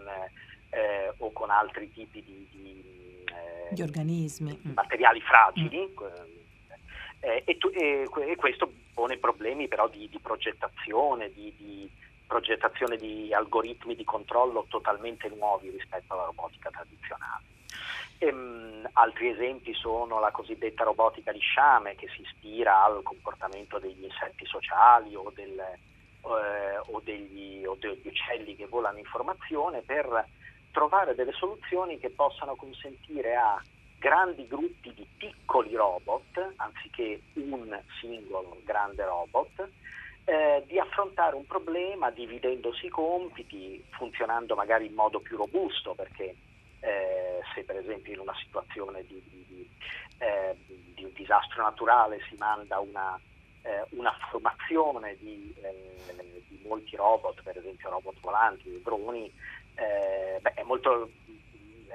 eh, 0.71 1.15
o 1.17 1.33
con 1.33 1.49
altri 1.49 1.91
tipi 1.91 2.23
di, 2.23 2.49
di 2.51 2.95
di 3.71 3.83
organismi. 3.83 4.59
Materiali 4.75 5.21
fragili 5.21 5.91
mm. 5.91 6.45
Eh, 7.21 7.43
e, 7.45 7.59
e, 7.73 8.09
e, 8.31 8.37
questo 8.37 8.71
pone 8.95 9.17
problemi 9.19 9.69
però 9.69 9.89
di, 9.89 10.09
di 10.09 10.19
progettazione, 10.19 11.33
di, 11.33 11.53
di, 11.57 11.91
progettazione 12.27 12.97
di 12.97 13.33
algoritmi 13.33 13.95
di 13.95 14.05
controllo 14.05 14.67
totalmente 14.69 15.29
nuovi 15.29 15.71
rispetto 15.71 16.13
alla 16.15 16.25
robotica 16.25 16.71
tradizionale. 16.71 17.45
E, 18.19 18.33
um, 18.33 18.89
altri 18.95 19.29
esempi 19.29 19.75
sono 19.75 20.19
la 20.19 20.31
cosiddetta 20.31 20.85
robotica 20.85 21.33
di 21.33 21.39
sciame 21.39 21.95
che 21.95 22.09
si 22.15 22.23
ispira 22.23 22.83
al 22.85 23.03
comportamento 23.03 23.79
degli 23.79 24.05
insetti 24.05 24.45
sociali 24.47 25.15
o, 25.15 25.31
del, 25.35 25.59
eh, 25.59 26.79
o, 26.87 27.01
degli, 27.05 27.65
o 27.65 27.77
degli 27.79 28.07
uccelli 28.07 28.57
che 28.57 28.67
volano 28.67 28.99
in 28.99 29.05
formazione 29.05 29.83
per 29.83 30.27
trovare 30.73 31.15
delle 31.15 31.33
soluzioni 31.33 31.99
che 31.99 32.11
possano 32.11 32.55
consentire 32.57 33.37
a 33.37 33.63
grandi 34.07 34.47
gruppi 34.47 34.95
di 34.95 35.05
piccoli 35.17 35.75
robot, 35.75 36.53
anziché 36.59 37.23
un 37.33 37.77
singolo 38.01 38.57
grande 38.63 39.05
robot, 39.05 39.69
eh, 40.27 40.63
di 40.69 40.79
affrontare 40.79 41.35
un 41.35 41.45
problema 41.45 42.11
dividendosi 42.11 42.87
i 42.87 42.89
compiti, 42.89 43.85
funzionando 43.91 44.55
magari 44.55 44.87
in 44.87 44.95
modo 44.95 45.19
più 45.19 45.37
robusto, 45.37 45.95
perché 45.95 46.37
eh, 46.79 47.41
se 47.53 47.65
per 47.65 47.79
esempio 47.79 48.13
in 48.13 48.21
una 48.21 48.37
situazione 48.45 49.05
di, 49.09 49.21
di, 49.49 49.69
eh, 50.19 50.55
di 50.95 51.03
un 51.03 51.13
disastro 51.13 51.65
naturale 51.65 52.21
si 52.29 52.37
manda 52.39 52.79
una, 52.79 53.19
eh, 53.63 53.87
una 53.91 54.17
formazione 54.31 55.17
di, 55.19 55.53
eh, 55.61 56.45
di 56.47 56.63
molti 56.65 56.95
robot, 56.95 57.43
per 57.43 57.57
esempio 57.57 57.91
robot 57.91 58.21
volanti, 58.21 58.81
droni, 58.85 59.33
eh, 59.75 60.39
beh, 60.41 60.55
è, 60.55 60.63
molto, 60.63 61.11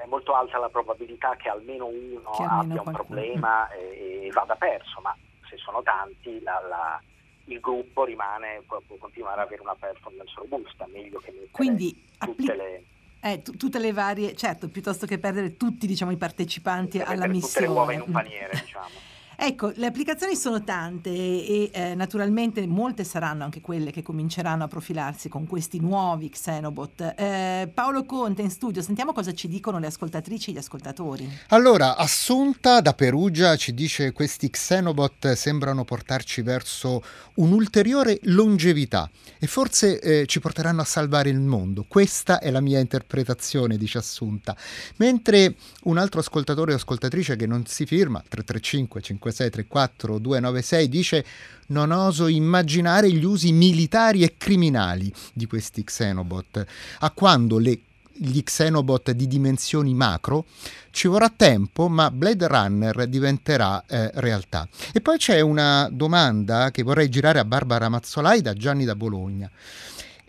è, 0.03 0.08
molto, 0.08 0.34
alta 0.34 0.58
la 0.58 0.70
probabilità 0.70 1.36
che 1.36 1.50
almeno 1.50 1.86
uno 1.86 2.31
che 2.31 2.43
almeno 2.43 2.60
abbia 2.60 2.81
qualcuno. 2.81 2.89
un 2.89 2.93
problema 2.93 3.70
e, 3.72 4.25
e, 4.25 4.29
vada 4.31 4.55
perso, 4.55 5.00
ma 5.01 5.15
se 5.50 5.58
sono 5.58 5.81
tanti 5.84 6.41
la, 6.41 6.62
la, 6.67 7.01
il 7.46 7.60
gruppo 7.60 8.03
rimane, 8.03 8.63
può, 8.65 8.81
può, 8.86 8.98
continuare 8.98 9.41
ad 9.41 9.48
avere 9.48 9.62
una 9.62 9.75
performance 9.75 10.34
robusta, 10.36 10.88
meglio 10.88 11.20
che 11.20 11.31
mettere 11.31 11.51
Quindi, 11.51 12.08
tutte 12.17 12.55
le... 12.55 12.84
Eh, 13.24 13.41
t- 13.43 13.55
tutte 13.55 13.77
le 13.77 13.91
varie, 13.91 14.36
certo, 14.36 14.67
piuttosto 14.70 15.05
che 15.05 15.20
perdere 15.20 15.55
tutti 15.55 15.86
diciamo, 15.86 16.12
i 16.12 16.17
partecipanti 16.17 17.00
alla 17.00 17.27
missione. 17.27 17.67
Tutte 17.67 17.74
le 17.74 17.79
uova 17.79 17.93
in 17.93 18.01
un 18.01 18.12
paniere, 18.12 18.60
diciamo. 18.60 19.10
Ecco, 19.43 19.71
le 19.74 19.88
applicazioni 19.88 20.36
sono 20.36 20.63
tante 20.63 21.10
e, 21.10 21.71
eh, 21.74 21.95
naturalmente 21.95 22.63
molte 22.67 23.03
saranno 23.03 23.43
anche 23.43 23.60
quelle 23.60 23.89
che 23.89 24.03
cominceranno 24.03 24.65
a 24.65 24.67
profilarsi 24.67 25.29
con 25.29 25.48
questi 25.48 25.79
nuovi 25.79 26.29
Xenobot. 26.29 27.15
Eh, 27.17 27.67
Paolo 27.74 28.05
Conte 28.05 28.43
in 28.43 28.51
studio, 28.51 28.83
sentiamo 28.83 29.13
cosa 29.13 29.33
ci 29.33 29.48
dicono 29.48 29.79
le 29.79 29.88
ascoltatrici 29.88 30.51
e 30.51 30.53
gli 30.53 30.57
ascoltatori. 30.57 31.27
Allora, 31.48 31.98
Assunta 31.98 32.81
da 32.81 32.93
Perugia 32.93 33.55
ci 33.55 33.74
dice 33.74 34.03
che 34.03 34.12
questi 34.12 34.48
Xenobot 34.48 35.31
sembrano 35.31 35.86
portarci 35.86 36.43
verso 36.43 37.01
un'ulteriore 37.38 38.19
longevità 38.25 39.10
e 39.39 39.48
forse 39.48 40.00
eh, 40.01 40.27
ci 40.27 40.39
porteranno 40.39 40.81
a 40.81 40.86
salvare 40.86 41.31
il 41.31 41.39
mondo. 41.39 41.86
Questa 41.88 42.38
è 42.38 42.51
la 42.51 42.62
mia 42.62 42.77
interpretazione, 42.77 43.77
dice 43.77 43.98
Assunta. 43.98 44.55
Mentre 44.98 45.55
un 45.86 45.98
altro 45.98 46.19
ascoltatore 46.19 46.74
o 46.74 46.75
ascoltatrice 46.75 47.36
che 47.36 47.48
non 47.48 47.65
si 47.65 47.88
firma, 47.88 48.19
335 48.19 49.01
5 49.01 49.31
5634 49.32 50.20
296 50.20 50.90
dice 50.90 51.26
non 51.68 51.92
oso 51.92 52.28
immaginare 52.28 53.12
gli 53.12 53.24
usi 53.24 53.52
militari 53.52 54.24
e 54.24 54.36
criminali 54.38 55.12
di 55.34 55.46
questi 55.46 55.84
Xenobot. 55.84 56.66
A 57.00 57.12
quando 57.12 57.58
le 57.58 57.80
gli 58.24 58.44
Xenobot 58.44 59.12
di 59.12 59.26
dimensioni 59.26 59.96
macro, 59.96 60.46
ci 60.92 61.08
vorrà 61.08 61.34
tempo, 61.36 61.88
ma 61.88 62.12
Blade 62.12 62.48
Runner 62.48 63.08
diventerà 63.08 63.84
eh, 63.88 64.12
realtà. 64.16 64.68
E 64.94 65.02
poi 65.02 65.18
c'è 65.18 65.40
una 65.40 65.90
domanda 65.92 66.70
che 66.70 66.84
vorrei 66.84 67.10
girare 67.10 67.40
a 67.40 67.46
Barbara 67.46 67.90
Mazzolai 67.90 68.42
da 68.42 68.54
Gianni 68.54 68.86
da 68.86 68.96
Bologna. 68.96 69.50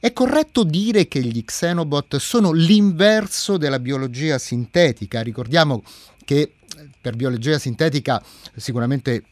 È 0.01 0.13
corretto 0.13 0.65
dire 0.65 1.07
che 1.07 1.21
gli 1.21 1.45
Xenobot 1.45 2.17
sono 2.17 2.51
l'inverso 2.53 3.59
della 3.59 3.79
biologia 3.79 4.39
sintetica? 4.39 5.21
Ricordiamo 5.21 5.83
che 6.25 6.55
per 7.01 7.17
biologia 7.17 7.59
sintetica 7.59 8.23
sicuramente 8.57 9.25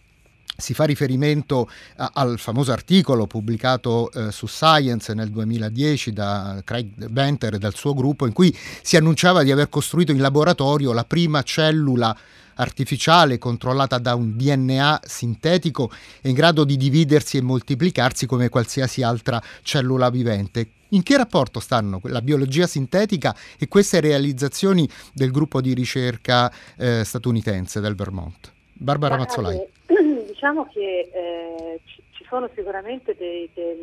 si 0.60 0.74
fa 0.74 0.84
riferimento 0.84 1.68
a, 1.96 2.10
al 2.14 2.38
famoso 2.38 2.72
articolo 2.72 3.26
pubblicato 3.26 4.10
eh, 4.12 4.30
su 4.30 4.46
Science 4.46 5.14
nel 5.14 5.30
2010 5.30 6.12
da 6.12 6.60
Craig 6.64 7.08
Benter 7.08 7.54
e 7.54 7.58
dal 7.58 7.74
suo 7.74 7.94
gruppo 7.94 8.26
in 8.26 8.32
cui 8.32 8.56
si 8.82 8.96
annunciava 8.96 9.42
di 9.42 9.50
aver 9.50 9.68
costruito 9.68 10.12
in 10.12 10.20
laboratorio 10.20 10.92
la 10.92 11.04
prima 11.04 11.42
cellula 11.42 12.16
artificiale 12.54 13.38
controllata 13.38 13.98
da 13.98 14.14
un 14.14 14.36
DNA 14.36 15.00
sintetico 15.04 15.90
in 16.22 16.34
grado 16.34 16.64
di 16.64 16.76
dividersi 16.76 17.38
e 17.38 17.42
moltiplicarsi 17.42 18.26
come 18.26 18.50
qualsiasi 18.50 19.02
altra 19.02 19.42
cellula 19.62 20.10
vivente. 20.10 20.68
In 20.90 21.02
che 21.02 21.16
rapporto 21.16 21.60
stanno 21.60 22.00
la 22.04 22.20
biologia 22.20 22.66
sintetica 22.66 23.34
e 23.58 23.68
queste 23.68 24.00
realizzazioni 24.00 24.88
del 25.12 25.30
gruppo 25.30 25.60
di 25.60 25.72
ricerca 25.72 26.50
eh, 26.76 27.04
statunitense 27.04 27.80
del 27.80 27.94
Vermont? 27.94 28.52
Barbara 28.72 29.16
Mazzolai. 29.16 29.60
Diciamo 30.26 30.66
che 30.72 31.10
eh, 31.12 31.80
ci 31.84 32.24
sono 32.28 32.48
sicuramente 32.54 33.14
dei, 33.16 33.48
dei, 33.54 33.76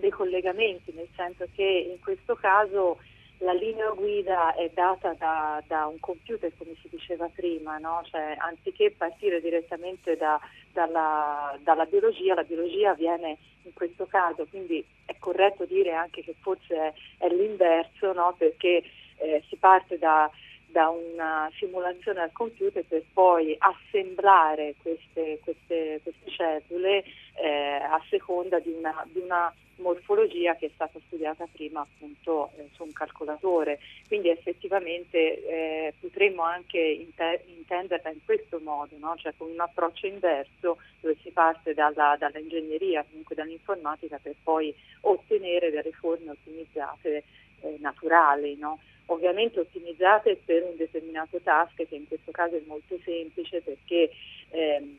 dei, 0.00 0.10
collegamenti, 0.10 0.92
nel 0.94 1.08
senso 1.14 1.46
che 1.54 1.88
in 1.92 2.00
questo 2.02 2.34
caso 2.34 2.98
la 3.40 3.52
linea 3.52 3.90
guida 3.90 4.54
è 4.54 4.70
data 4.74 5.14
da, 5.14 5.62
da 5.66 5.86
un 5.86 5.98
computer, 5.98 6.52
come 6.56 6.74
si 6.82 6.88
diceva 6.90 7.28
prima, 7.34 7.78
no? 7.78 8.02
cioè, 8.10 8.36
anziché 8.38 8.90
partire 8.96 9.40
direttamente 9.40 10.16
da, 10.16 10.38
dalla, 10.72 11.56
dalla 11.62 11.86
biologia, 11.86 12.34
la 12.34 12.44
biologia 12.44 12.94
viene 12.94 13.38
in 13.62 13.72
questo 13.72 14.06
caso, 14.06 14.46
quindi 14.48 14.84
è 15.06 15.16
corretto 15.18 15.64
dire 15.64 15.92
anche 15.92 16.22
che 16.22 16.34
forse 16.40 16.74
è, 16.74 16.92
è 17.18 17.28
l'inverso, 17.28 18.12
no? 18.12 18.34
perché 18.36 18.82
eh, 19.16 19.42
si 19.48 19.56
parte 19.56 19.98
da, 19.98 20.30
da, 20.70 20.88
una 20.88 21.50
simulazione 21.58 22.20
al 22.20 22.32
computer 22.32 22.84
per 22.84 23.02
poi 23.12 23.56
assemblare 23.58 24.74
queste, 24.82 25.40
queste, 25.42 26.00
queste 26.02 26.30
cellule 26.30 27.04
eh, 27.34 27.80
a 27.82 28.00
seconda 28.08 28.58
di 28.58 28.72
una, 28.72 29.06
di 29.10 29.20
una, 29.20 29.52
morfologia 29.80 30.56
che 30.56 30.66
è 30.66 30.70
stata 30.74 30.98
studiata 31.06 31.46
prima 31.50 31.80
appunto 31.80 32.50
eh, 32.56 32.68
su 32.74 32.82
un 32.84 32.92
calcolatore. 32.92 33.80
Quindi 34.06 34.28
effettivamente 34.28 35.16
eh, 35.46 35.94
potremmo 35.98 36.42
anche 36.42 36.78
inter- 36.78 37.42
intenderla 37.46 38.10
in 38.10 38.22
questo 38.24 38.60
modo, 38.62 38.96
no? 38.98 39.14
cioè 39.16 39.32
con 39.36 39.50
un 39.50 39.60
approccio 39.60 40.06
inverso 40.06 40.78
dove 41.00 41.16
si 41.22 41.30
parte 41.30 41.74
dalla, 41.74 42.16
dall'ingegneria, 42.18 43.04
comunque 43.08 43.34
dall'informatica 43.34 44.18
per 44.22 44.34
poi 44.42 44.74
ottenere 45.00 45.70
delle 45.70 45.92
forme 45.92 46.30
ottimizzate 46.32 47.24
eh, 47.60 47.76
naturali. 47.80 48.56
No? 48.56 48.78
ovviamente 49.10 49.60
ottimizzate 49.60 50.40
per 50.44 50.62
un 50.62 50.76
determinato 50.76 51.40
task 51.40 51.74
che 51.74 51.94
in 51.94 52.06
questo 52.06 52.30
caso 52.30 52.56
è 52.56 52.62
molto 52.66 52.98
semplice 53.04 53.60
perché 53.60 54.10
ehm, 54.50 54.98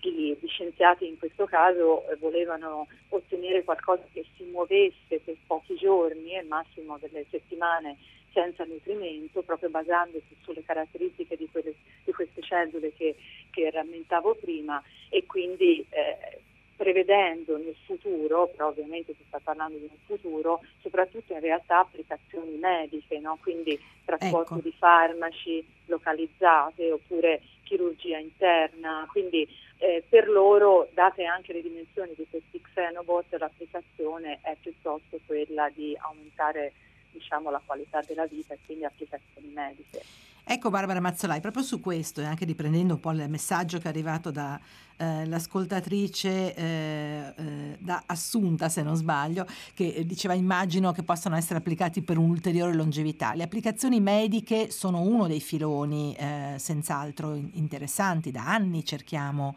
gli, 0.00 0.36
scienziati 0.46 1.06
in 1.06 1.18
questo 1.18 1.46
caso 1.46 2.08
eh, 2.08 2.16
volevano 2.16 2.86
ottenere 3.08 3.64
qualcosa 3.64 4.02
che 4.12 4.24
si 4.36 4.44
muovesse 4.44 5.20
per 5.24 5.36
pochi 5.46 5.74
giorni 5.74 6.34
e 6.34 6.42
massimo 6.42 6.98
delle 6.98 7.24
settimane 7.30 7.96
senza 8.32 8.64
nutrimento, 8.64 9.42
proprio 9.42 9.70
basandosi 9.70 10.36
sulle 10.42 10.62
caratteristiche 10.62 11.36
di, 11.36 11.48
quelle, 11.50 11.74
di 12.04 12.12
queste 12.12 12.42
cellule 12.42 12.92
che, 12.92 13.16
che, 13.50 13.70
rammentavo 13.70 14.34
prima 14.34 14.82
e 15.08 15.24
quindi 15.24 15.84
eh, 15.88 16.40
prevedendo 16.76 17.56
nel 17.56 17.74
futuro, 17.84 18.48
però 18.48 18.68
ovviamente 18.68 19.14
si 19.16 19.24
sta 19.26 19.40
parlando 19.42 19.78
di 19.78 19.88
un 19.90 19.98
futuro, 20.04 20.60
soprattutto 20.82 21.32
in 21.32 21.40
realtà 21.40 21.80
applicazioni 21.80 22.56
mediche, 22.58 23.18
no? 23.18 23.38
quindi 23.40 23.80
trasporto 24.04 24.54
ecco. 24.54 24.62
di 24.62 24.72
farmaci 24.76 25.66
localizzate 25.86 26.92
oppure 26.92 27.40
chirurgia 27.62 28.18
interna, 28.18 29.06
quindi 29.10 29.48
eh, 29.78 30.04
per 30.08 30.28
loro, 30.28 30.88
date 30.92 31.24
anche 31.24 31.52
le 31.52 31.62
dimensioni 31.62 32.12
di 32.16 32.26
questi 32.30 32.60
xenobot, 32.60 33.34
l'applicazione 33.38 34.38
è 34.42 34.56
piuttosto 34.60 35.18
quella 35.26 35.68
di 35.70 35.96
aumentare 36.00 36.72
diciamo, 37.10 37.50
la 37.50 37.60
qualità 37.64 38.00
della 38.06 38.26
vita 38.26 38.54
e 38.54 38.58
quindi 38.64 38.84
applicazioni 38.84 39.48
mediche. 39.48 40.25
Ecco 40.48 40.70
Barbara 40.70 41.00
Mazzolai, 41.00 41.40
proprio 41.40 41.64
su 41.64 41.80
questo 41.80 42.20
e 42.20 42.24
anche 42.24 42.44
riprendendo 42.44 42.94
un 42.94 43.00
po' 43.00 43.10
il 43.10 43.28
messaggio 43.28 43.78
che 43.78 43.86
è 43.86 43.88
arrivato 43.88 44.30
dall'ascoltatrice 44.30 46.54
eh, 46.54 46.62
eh, 46.62 47.34
eh, 47.36 47.76
da 47.80 48.04
Assunta, 48.06 48.68
se 48.68 48.84
non 48.84 48.94
sbaglio, 48.94 49.44
che 49.74 50.04
diceva 50.06 50.34
immagino 50.34 50.92
che 50.92 51.02
possano 51.02 51.34
essere 51.34 51.58
applicati 51.58 52.00
per 52.00 52.16
un'ulteriore 52.16 52.74
longevità. 52.74 53.34
Le 53.34 53.42
applicazioni 53.42 53.98
mediche 53.98 54.70
sono 54.70 55.00
uno 55.00 55.26
dei 55.26 55.40
filoni 55.40 56.14
eh, 56.14 56.54
senz'altro 56.58 57.34
interessanti, 57.34 58.30
da 58.30 58.46
anni 58.46 58.84
cerchiamo 58.84 59.56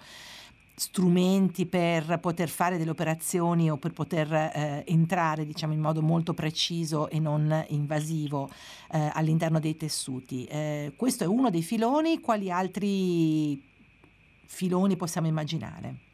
strumenti 0.79 1.65
per 1.65 2.19
poter 2.21 2.48
fare 2.48 2.77
delle 2.77 2.91
operazioni 2.91 3.69
o 3.69 3.75
per 3.75 3.91
poter 3.91 4.31
eh, 4.31 4.83
entrare 4.88 5.45
diciamo, 5.45 5.74
in 5.74 5.81
modo 5.81 6.01
molto 6.01 6.33
preciso 6.33 7.09
e 7.09 7.19
non 7.19 7.65
invasivo 7.67 8.50
eh, 8.91 9.12
all'interno 9.13 9.59
dei 9.59 9.75
tessuti. 9.75 10.45
Eh, 10.45 10.93
questo 10.95 11.25
è 11.25 11.27
uno 11.27 11.50
dei 11.50 11.63
filoni, 11.63 12.21
quali 12.21 12.50
altri 12.50 13.62
filoni 14.45 14.95
possiamo 14.95 15.27
immaginare? 15.27 16.09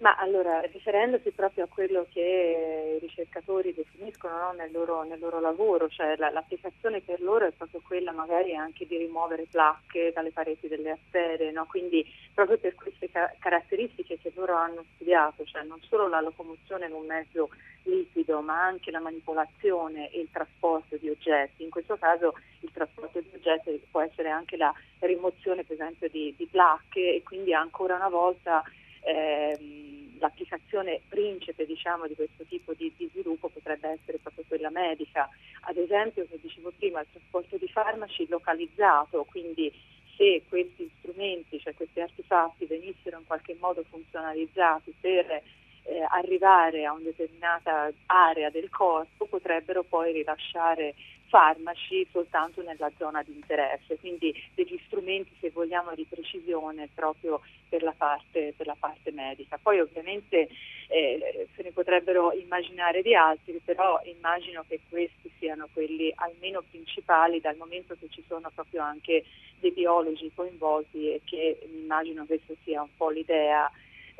Ma 0.00 0.16
allora, 0.16 0.60
riferendosi 0.60 1.30
proprio 1.30 1.64
a 1.64 1.68
quello 1.68 2.06
che 2.10 2.96
i 2.96 3.04
ricercatori 3.04 3.74
definiscono 3.74 4.38
no, 4.38 4.52
nel, 4.52 4.72
loro, 4.72 5.02
nel, 5.02 5.18
loro, 5.18 5.40
lavoro, 5.40 5.90
cioè 5.90 6.16
la, 6.16 6.30
l'applicazione 6.30 7.02
per 7.02 7.20
loro 7.20 7.46
è 7.46 7.50
proprio 7.50 7.82
quella 7.86 8.10
magari 8.10 8.56
anche 8.56 8.86
di 8.86 8.96
rimuovere 8.96 9.44
placche 9.50 10.10
dalle 10.14 10.30
pareti 10.30 10.68
delle 10.68 10.92
arterie, 10.92 11.50
no? 11.50 11.66
quindi 11.66 12.02
proprio 12.32 12.56
per 12.56 12.74
queste 12.76 13.10
ca- 13.10 13.30
caratteristiche 13.38 14.18
che 14.18 14.32
loro 14.34 14.54
hanno 14.54 14.86
studiato, 14.94 15.44
cioè 15.44 15.64
non 15.64 15.78
solo 15.82 16.08
la 16.08 16.22
locomozione 16.22 16.86
in 16.86 16.92
un 16.92 17.04
mezzo 17.04 17.50
liquido, 17.82 18.40
ma 18.40 18.58
anche 18.58 18.90
la 18.90 19.00
manipolazione 19.00 20.10
e 20.12 20.20
il 20.20 20.30
trasporto 20.32 20.96
di 20.96 21.10
oggetti. 21.10 21.62
In 21.62 21.68
questo 21.68 21.98
caso 21.98 22.32
il 22.60 22.70
trasporto 22.72 23.20
di 23.20 23.30
oggetti 23.34 23.78
può 23.90 24.00
essere 24.00 24.30
anche 24.30 24.56
la 24.56 24.72
rimozione 25.00 25.62
per 25.62 25.74
esempio 25.74 26.08
di, 26.08 26.34
di 26.38 26.46
placche 26.46 27.16
e 27.16 27.22
quindi 27.22 27.52
ancora 27.52 27.96
una 27.96 28.08
volta 28.08 28.62
ehm, 29.02 29.79
l'applicazione 30.20 31.00
principe 31.08 31.66
diciamo, 31.66 32.06
di 32.06 32.14
questo 32.14 32.44
tipo 32.44 32.72
di, 32.74 32.92
di, 32.96 33.08
sviluppo 33.10 33.48
potrebbe 33.48 33.88
essere 33.88 34.18
proprio 34.18 34.44
quella 34.46 34.70
medica. 34.70 35.28
Ad 35.62 35.76
esempio, 35.76 36.26
come 36.26 36.40
dicevo 36.40 36.72
prima, 36.76 37.00
il 37.00 37.06
trasporto 37.10 37.56
di 37.56 37.68
farmaci 37.68 38.26
localizzato, 38.28 39.26
quindi 39.28 39.72
se 40.16 40.42
questi 40.48 40.90
strumenti, 40.98 41.58
cioè 41.60 41.74
questi 41.74 42.00
artefatti 42.00 42.66
venissero 42.66 43.18
in 43.18 43.26
qualche 43.26 43.56
modo 43.58 43.82
funzionalizzati 43.88 44.94
per 45.00 45.42
eh, 45.84 46.04
arrivare 46.08 46.84
a 46.84 46.92
una 46.92 47.04
determinata 47.04 47.90
area 48.06 48.50
del 48.50 48.70
corpo, 48.70 49.26
potrebbero 49.26 49.82
poi 49.82 50.12
rilasciare 50.12 50.94
farmaci 51.30 52.06
soltanto 52.10 52.60
nella 52.60 52.90
zona 52.98 53.22
di 53.22 53.32
interesse, 53.32 53.96
quindi 53.98 54.34
degli 54.54 54.78
strumenti 54.86 55.30
se 55.38 55.50
vogliamo 55.50 55.94
di 55.94 56.04
precisione 56.04 56.88
proprio 56.92 57.40
per 57.68 57.84
la 57.84 57.94
parte, 57.96 58.52
per 58.56 58.66
la 58.66 58.76
parte 58.78 59.12
medica. 59.12 59.56
Poi 59.62 59.78
ovviamente 59.78 60.48
eh, 60.88 61.48
se 61.54 61.62
ne 61.62 61.70
potrebbero 61.70 62.32
immaginare 62.32 63.00
di 63.00 63.14
altri, 63.14 63.60
però 63.64 64.00
immagino 64.04 64.64
che 64.66 64.80
questi 64.88 65.30
siano 65.38 65.68
quelli 65.72 66.12
almeno 66.16 66.64
principali 66.68 67.40
dal 67.40 67.56
momento 67.56 67.96
che 67.98 68.08
ci 68.10 68.24
sono 68.26 68.50
proprio 68.52 68.82
anche 68.82 69.24
dei 69.60 69.70
biologi 69.70 70.32
coinvolti 70.34 71.14
e 71.14 71.20
che 71.24 71.60
immagino 71.72 72.24
questa 72.24 72.54
sia 72.64 72.82
un 72.82 72.88
po' 72.96 73.10
l'idea 73.10 73.70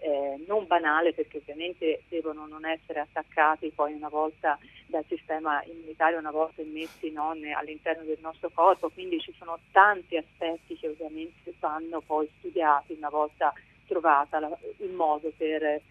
eh, 0.00 0.42
non 0.46 0.66
banale 0.66 1.12
perché 1.12 1.38
ovviamente 1.38 2.02
devono 2.08 2.46
non 2.46 2.64
essere 2.64 3.00
attaccati 3.00 3.70
poi 3.74 3.92
una 3.92 4.08
volta 4.08 4.58
dal 4.86 5.04
sistema 5.06 5.62
immunitario, 5.64 6.18
una 6.18 6.30
volta 6.30 6.62
immessi 6.62 7.10
non 7.10 7.40
all'interno 7.54 8.04
del 8.04 8.18
nostro 8.20 8.50
corpo, 8.52 8.90
quindi 8.90 9.20
ci 9.20 9.34
sono 9.38 9.58
tanti 9.72 10.16
aspetti 10.16 10.76
che 10.76 10.88
ovviamente 10.88 11.52
vanno 11.58 12.00
poi 12.00 12.28
studiati 12.38 12.94
una 12.94 13.10
volta 13.10 13.52
trovata 13.86 14.38
la, 14.38 14.56
il 14.78 14.90
modo 14.90 15.32
per 15.36 15.62
eh, 15.62 15.82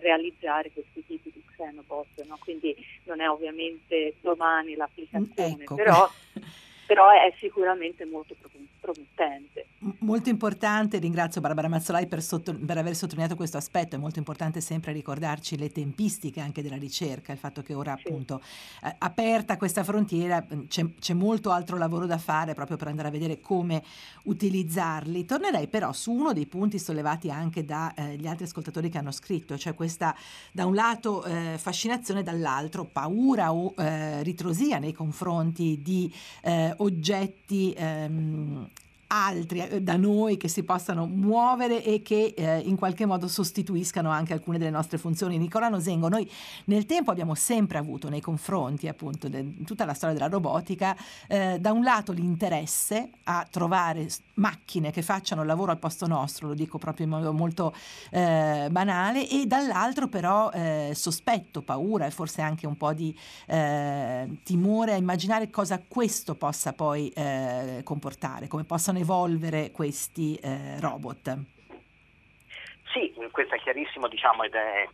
realizzare 0.00 0.70
questi 0.70 1.04
tipi 1.04 1.30
di 1.32 1.42
xenobot, 1.54 2.24
no? 2.26 2.38
quindi 2.40 2.74
non 3.04 3.20
è 3.20 3.28
ovviamente 3.28 4.14
domani 4.20 4.74
l'applicazione, 4.74 5.62
ecco. 5.62 5.74
però 5.74 6.08
però 6.88 7.10
è 7.10 7.30
sicuramente 7.38 8.06
molto 8.06 8.34
promettente. 8.92 9.66
Molto 10.00 10.28
importante, 10.28 10.98
ringrazio 10.98 11.40
Barbara 11.40 11.68
Mazzolai 11.68 12.06
per, 12.06 12.22
sotto, 12.22 12.54
per, 12.54 12.78
aver 12.78 12.96
sottolineato 12.96 13.36
questo 13.36 13.56
aspetto, 13.56 13.94
è 13.94 13.98
molto 13.98 14.18
importante 14.18 14.60
sempre 14.60 14.92
ricordarci 14.92 15.56
le 15.56 15.70
tempistiche 15.70 16.40
anche 16.40 16.62
della 16.62 16.76
ricerca, 16.76 17.32
il 17.32 17.38
fatto 17.38 17.62
che 17.62 17.74
ora 17.74 17.94
sì. 17.96 18.08
appunto 18.08 18.40
eh, 18.82 18.94
aperta 18.98 19.56
questa 19.56 19.84
frontiera 19.84 20.44
c'è, 20.66 20.84
c'è, 20.98 21.14
molto 21.14 21.50
altro 21.50 21.76
lavoro 21.76 22.06
da 22.06 22.18
fare 22.18 22.54
proprio 22.54 22.76
per 22.76 22.88
andare 22.88 23.08
a 23.08 23.10
vedere 23.10 23.40
come 23.40 23.82
utilizzarli. 24.24 25.24
Tornerei 25.24 25.68
però 25.68 25.92
su 25.92 26.12
uno 26.12 26.32
dei 26.32 26.46
punti 26.46 26.78
sollevati 26.78 27.30
anche 27.30 27.64
dagli 27.64 28.24
eh, 28.24 28.28
altri 28.28 28.44
ascoltatori 28.44 28.88
che 28.88 28.98
hanno 28.98 29.12
scritto, 29.12 29.56
cioè 29.56 29.74
questa 29.74 30.14
da 30.52 30.66
un 30.66 30.74
lato 30.74 31.24
eh, 31.24 31.56
fascinazione, 31.56 32.22
dall'altro 32.22 32.84
paura 32.84 33.52
o 33.52 33.74
eh, 33.76 34.22
ritrosia 34.22 34.78
nei 34.78 34.92
confronti 34.92 35.80
di 35.82 36.12
eh, 36.42 36.74
oggetti 36.78 37.72
ehm, 37.76 38.68
altri 39.08 39.60
eh, 39.60 39.82
da 39.82 39.96
noi 39.96 40.36
che 40.36 40.48
si 40.48 40.62
possano 40.62 41.06
muovere 41.06 41.82
e 41.82 42.02
che 42.02 42.34
eh, 42.36 42.58
in 42.58 42.76
qualche 42.76 43.06
modo 43.06 43.28
sostituiscano 43.28 44.10
anche 44.10 44.32
alcune 44.32 44.58
delle 44.58 44.70
nostre 44.70 44.98
funzioni. 44.98 45.38
Nicola 45.38 45.68
Nosengo, 45.68 46.08
noi 46.08 46.30
nel 46.66 46.86
tempo 46.86 47.10
abbiamo 47.10 47.34
sempre 47.34 47.78
avuto 47.78 48.08
nei 48.08 48.20
confronti 48.20 48.88
appunto 48.88 49.28
di 49.28 49.64
tutta 49.64 49.84
la 49.84 49.94
storia 49.94 50.14
della 50.14 50.28
robotica, 50.28 50.96
eh, 51.26 51.58
da 51.58 51.72
un 51.72 51.82
lato 51.82 52.12
l'interesse 52.12 53.10
a 53.24 53.46
trovare 53.50 54.08
macchine 54.34 54.90
che 54.90 55.02
facciano 55.02 55.40
il 55.40 55.46
lavoro 55.46 55.72
al 55.72 55.78
posto 55.78 56.06
nostro, 56.06 56.48
lo 56.48 56.54
dico 56.54 56.78
proprio 56.78 57.06
in 57.06 57.12
modo 57.12 57.32
molto 57.32 57.74
eh, 58.10 58.68
banale, 58.70 59.28
e 59.28 59.46
dall'altro 59.46 60.08
però 60.08 60.50
eh, 60.50 60.92
sospetto, 60.94 61.62
paura 61.62 62.06
e 62.06 62.10
forse 62.10 62.42
anche 62.42 62.66
un 62.66 62.76
po' 62.76 62.92
di 62.92 63.16
eh, 63.46 64.28
timore 64.42 64.92
a 64.92 64.96
immaginare 64.96 65.50
cosa 65.50 65.80
questo 65.86 66.34
possa 66.34 66.72
poi 66.72 67.12
comportare, 67.82 68.48
come 68.48 68.64
possano 68.64 68.97
possono 68.98 69.02
evolvere 69.02 69.70
questi 69.70 70.36
eh, 70.36 70.80
robot. 70.80 71.38
Sì, 72.92 73.12
questo 73.30 73.54
è 73.54 73.58
chiarissimo 73.58 74.08
diciamo, 74.08 74.44
ed 74.44 74.54
è, 74.54 74.88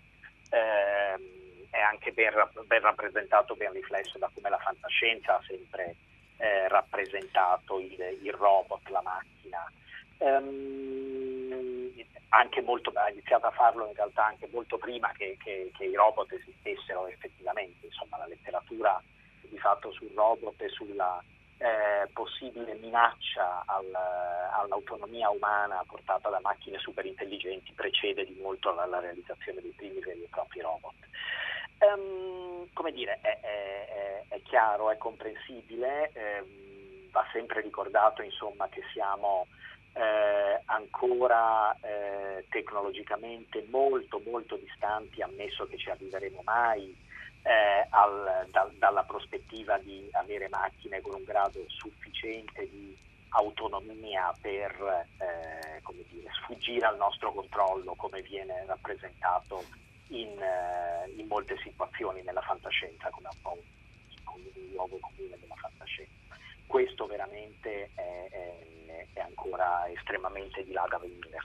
eh, 0.51 1.69
è 1.71 1.81
anche 1.81 2.13
ben, 2.13 2.33
ben, 2.67 2.81
rappresentato, 2.81 3.55
ben 3.55 3.73
riflesso 3.73 4.19
da 4.19 4.31
come 4.35 4.51
la 4.51 4.59
fantascienza 4.59 5.37
ha 5.37 5.43
sempre 5.47 5.97
eh, 6.39 6.69
rappresentato 6.69 7.79
il, 7.79 7.97
il, 8.23 8.33
robot, 8.33 8.89
la 8.89 9.03
macchina. 9.03 9.73
Um, 10.19 10.83
molto, 12.65 12.91
ha 12.95 13.11
iniziato 13.11 13.47
a 13.47 13.51
farlo 13.51 13.87
in 13.87 13.95
realtà 13.95 14.27
anche 14.27 14.49
molto 14.51 14.79
prima 14.79 15.13
che, 15.13 15.37
che, 15.43 15.71
che 15.77 15.85
i 15.85 15.95
robot 15.95 16.33
esistessero 16.33 17.07
effettivamente, 17.07 17.87
insomma 17.87 18.19
la 18.19 18.27
letteratura 18.27 19.01
di 19.43 19.59
fatto 19.59 19.93
sul 19.93 20.11
robot 20.15 20.61
e 20.63 20.69
sulla 20.71 21.23
eh, 21.65 22.07
possibile 22.13 22.75
minaccia 22.75 23.63
al, 23.65 23.91
all'autonomia 24.53 25.31
umana 25.31 25.83
portata 25.87 26.29
da 26.29 26.39
macchine 26.43 26.79
super 26.79 27.07
intelligenti 27.07 27.73
precede 27.73 28.27
di 28.27 28.39
molto 28.39 28.75
la, 28.75 28.85
la 28.85 29.01
realizzazione 29.01 29.63
dei 29.63 29.73
primi 29.75 29.99
veri 30.01 30.25
e 30.25 30.29
propri 30.31 30.61
robot. 30.61 30.93
Um, 31.79 32.69
come 32.75 32.93
dire, 32.93 33.19
è, 33.23 33.41
è, 33.41 34.25
è, 34.29 34.43
chiaro, 34.43 34.91
è 34.91 34.99
comprensibile, 34.99 36.11
ehm, 36.13 37.11
va 37.11 37.27
sempre 37.33 37.63
ricordato 37.63 38.21
insomma, 38.21 38.69
che 38.69 38.83
siamo 38.93 39.47
eh, 39.95 40.61
ancora 40.67 41.75
eh, 41.81 42.45
tecnologicamente 42.51 43.65
molto 43.71 44.21
molto 44.27 44.57
distanti, 44.57 45.23
ammesso 45.23 45.67
che 45.67 45.79
ci 45.79 45.89
arriveremo 45.89 46.43
mai 46.45 46.95
eh, 47.45 47.87
al, 47.91 48.49
da, 48.51 48.69
dalla 48.79 49.05
prospettiva 49.05 49.79
di 49.79 50.09
avere 50.13 50.49
macchine 50.49 51.01
con 51.01 51.15
un 51.15 51.25
grado 51.25 51.63
sufficiente 51.69 52.69
di 52.69 52.97
autonomia 53.31 54.35
per 54.41 55.07
eh, 55.19 55.83
dire, 56.09 56.31
sfuggire 56.43 56.87
al 56.87 56.97
nostro 56.97 57.33
controllo 57.33 57.95
come 57.95 58.23
viene 58.23 58.65
rappresentato 58.67 59.65
in, 60.09 60.41
eh, 60.41 61.11
in 61.17 61.27
molte 61.27 61.57
situazioni 61.63 62.23
nella 62.23 62.43
fantascienza 62.43 63.11
come 63.11 63.29
un 63.31 63.43
po' 63.43 63.59
luogo 64.73 64.99
comune 65.01 65.37
della 65.39 65.55
fantascienza. 65.55 66.13
Questo 66.67 67.07
veramente 67.07 67.91
è, 67.95 68.29
è, 68.31 69.07
è 69.13 69.21
ancora 69.21 69.89
estremamente 69.91 70.65
di 70.65 70.73
là 70.73 70.87
da 70.89 70.99
venire. 70.99 71.39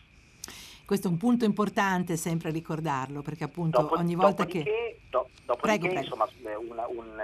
Questo 0.90 1.08
è 1.08 1.12
un 1.12 1.18
punto 1.18 1.46
importante 1.46 2.18
sempre 2.18 2.50
ricordarlo, 2.50 3.22
perché 3.22 3.44
appunto 3.44 3.80
Dopo, 3.80 3.94
ogni 4.00 4.16
volta 4.16 4.48
che... 4.48 4.98
Do, 5.08 5.30
dopodiché, 5.46 5.88
prego, 5.88 6.02
insomma, 6.02 6.28
una, 6.42 6.88
un, 6.88 7.22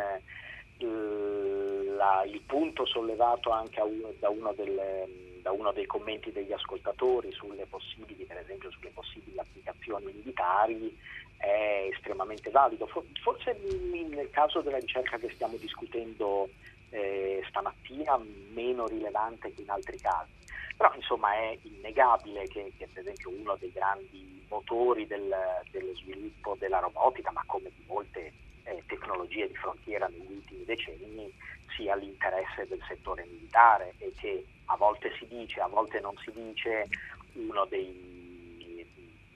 la, 1.97 2.23
il 2.25 2.41
punto 2.41 2.85
sollevato 2.85 3.49
anche 3.49 3.81
uno, 3.81 4.13
da, 4.19 4.29
uno 4.29 4.53
del, 4.53 5.39
da, 5.41 5.51
uno 5.51 5.71
dei 5.71 5.87
commenti 5.87 6.31
degli 6.31 6.51
ascoltatori 6.51 7.31
sulle 7.31 7.65
possibili, 7.65 8.23
per 8.25 8.37
esempio 8.37 8.69
sulle 8.69 8.91
possibili 8.93 9.39
applicazioni 9.39 10.13
militari, 10.13 10.95
è 11.37 11.89
estremamente 11.91 12.51
valido. 12.51 12.85
Forse 12.85 13.59
nel 14.07 14.29
caso 14.29 14.61
della 14.61 14.77
ricerca 14.77 15.17
che 15.17 15.31
stiamo 15.33 15.57
discutendo 15.57 16.49
eh, 16.91 17.43
stamattina 17.49 18.15
meno 18.53 18.85
rilevante 18.85 19.51
che 19.55 19.63
in 19.63 19.71
altri 19.71 19.97
casi. 19.97 20.33
Però 20.77 20.93
insomma 20.93 21.33
è 21.33 21.57
innegabile 21.61 22.47
che, 22.47 22.73
che 22.77 22.87
per 22.91 23.01
esempio 23.01 23.29
uno 23.29 23.55
dei 23.59 23.71
grandi 23.71 24.45
motori 24.49 25.07
del, 25.07 25.33
dello 25.71 25.95
sviluppo 25.95 26.55
della 26.59 26.79
robotica, 26.79 27.31
ma 27.31 27.43
come 27.45 27.71
di 27.75 27.83
molte 27.87 28.33
eh, 28.63 28.83
tecnologie 28.85 29.47
di 29.47 29.55
frontiera 29.55 30.07
negli 30.07 30.31
ultimi 30.31 30.65
decenni, 30.65 31.31
sia 31.75 31.95
l'interesse 31.95 32.67
del 32.67 32.81
settore 32.87 33.25
militare 33.25 33.95
e 33.97 34.11
che 34.15 34.45
a 34.65 34.77
volte 34.77 35.13
si 35.17 35.27
dice, 35.27 35.61
a 35.61 35.67
volte 35.67 35.99
non 35.99 36.15
si 36.17 36.31
dice, 36.31 36.87
uno 37.33 37.65
dei 37.65 38.15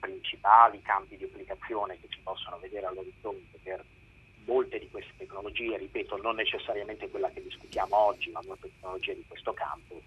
principali 0.00 0.80
campi 0.82 1.16
di 1.16 1.24
applicazione 1.24 1.98
che 2.00 2.08
si 2.10 2.18
possono 2.22 2.58
vedere 2.58 2.86
all'orizzonte 2.86 3.58
per 3.62 3.84
molte 4.46 4.78
di 4.78 4.88
queste 4.90 5.12
tecnologie, 5.18 5.76
ripeto, 5.76 6.16
non 6.16 6.36
necessariamente 6.36 7.08
quella 7.08 7.30
che 7.30 7.42
discutiamo 7.42 7.94
oggi, 7.96 8.30
ma 8.30 8.40
molte 8.46 8.70
tecnologie 8.72 9.14
di 9.14 9.24
questo 9.28 9.52
campo, 9.52 10.00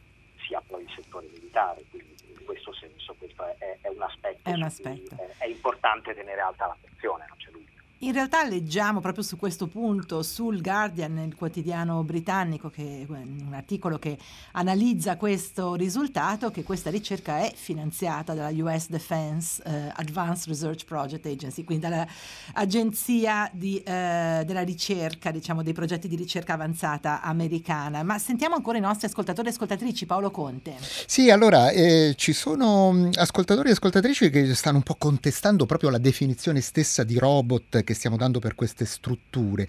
sia 0.46 0.62
poi 0.66 0.84
il 0.84 0.92
settore 0.96 1.28
militare. 1.32 1.84
Quindi 1.90 2.16
in 2.28 2.46
questo 2.46 2.74
senso 2.74 3.16
questo 3.18 3.46
è, 3.58 3.78
è 3.82 3.88
un 3.88 4.02
aspetto, 4.02 4.50
è, 4.50 4.54
un 4.54 4.64
aspetto. 4.64 5.16
È, 5.16 5.44
è, 5.44 5.46
importante 5.48 6.14
tenere 6.14 6.42
alta 6.42 6.68
l'attenzione, 6.68 7.26
non 7.28 7.38
c'è 7.38 7.52
dubbio. 7.52 7.73
In 8.00 8.12
realtà 8.12 8.46
leggiamo 8.46 9.00
proprio 9.00 9.24
su 9.24 9.38
questo 9.38 9.68
punto 9.68 10.24
sul 10.24 10.62
Guardian, 10.62 11.20
il 11.20 11.36
quotidiano 11.36 12.04
britannico, 12.04 12.70
che, 12.70 13.06
un 13.08 13.54
articolo 13.54 13.98
che 13.98 14.18
analizza 14.52 15.16
questo 15.16 15.76
risultato, 15.76 16.52
che 16.52 16.64
questa 16.64 16.90
ricerca 16.90 17.40
è 17.40 17.54
finanziata 17.56 18.34
dalla 18.34 18.52
US 18.62 18.90
Defense 18.90 19.64
eh, 19.66 19.92
Advanced 19.96 20.50
Research 20.50 20.84
Project 20.84 21.26
Agency, 21.28 21.64
quindi 21.64 21.88
dall'agenzia 21.88 23.50
di, 23.54 23.78
eh, 23.78 24.44
della 24.46 24.64
ricerca, 24.64 25.32
diciamo, 25.32 25.64
dei 25.64 25.72
progetti 25.72 26.10
di 26.10 26.18
ricerca 26.18 26.54
avanzata 26.54 27.22
americana. 27.22 28.04
Ma 28.04 28.20
sentiamo 28.20 28.56
ancora 28.56 28.78
i 28.78 28.82
nostri 28.82 29.08
ascoltatori 29.08 29.48
e 29.48 29.52
ascoltatrici, 29.52 30.06
Paolo 30.06 30.30
Conte. 30.30 30.76
Sì, 31.06 31.30
allora 31.30 31.70
eh, 31.70 32.16
ci 32.18 32.34
sono 32.34 32.92
mm, 32.92 33.12
ascoltatori 33.14 33.70
e 33.70 33.72
ascoltatrici 33.72 34.30
che 34.30 34.54
stanno 34.56 34.78
un 34.78 34.84
po' 34.84 34.96
contestando 34.96 35.66
proprio 35.66 35.90
la 35.90 36.00
definizione 36.00 36.60
stessa 36.60 37.06
di 37.06 37.18
robot 37.18 37.82
che 37.84 37.93
che 37.94 37.96
stiamo 37.96 38.18
dando 38.18 38.40
per 38.40 38.56
queste 38.56 38.86
strutture. 38.86 39.68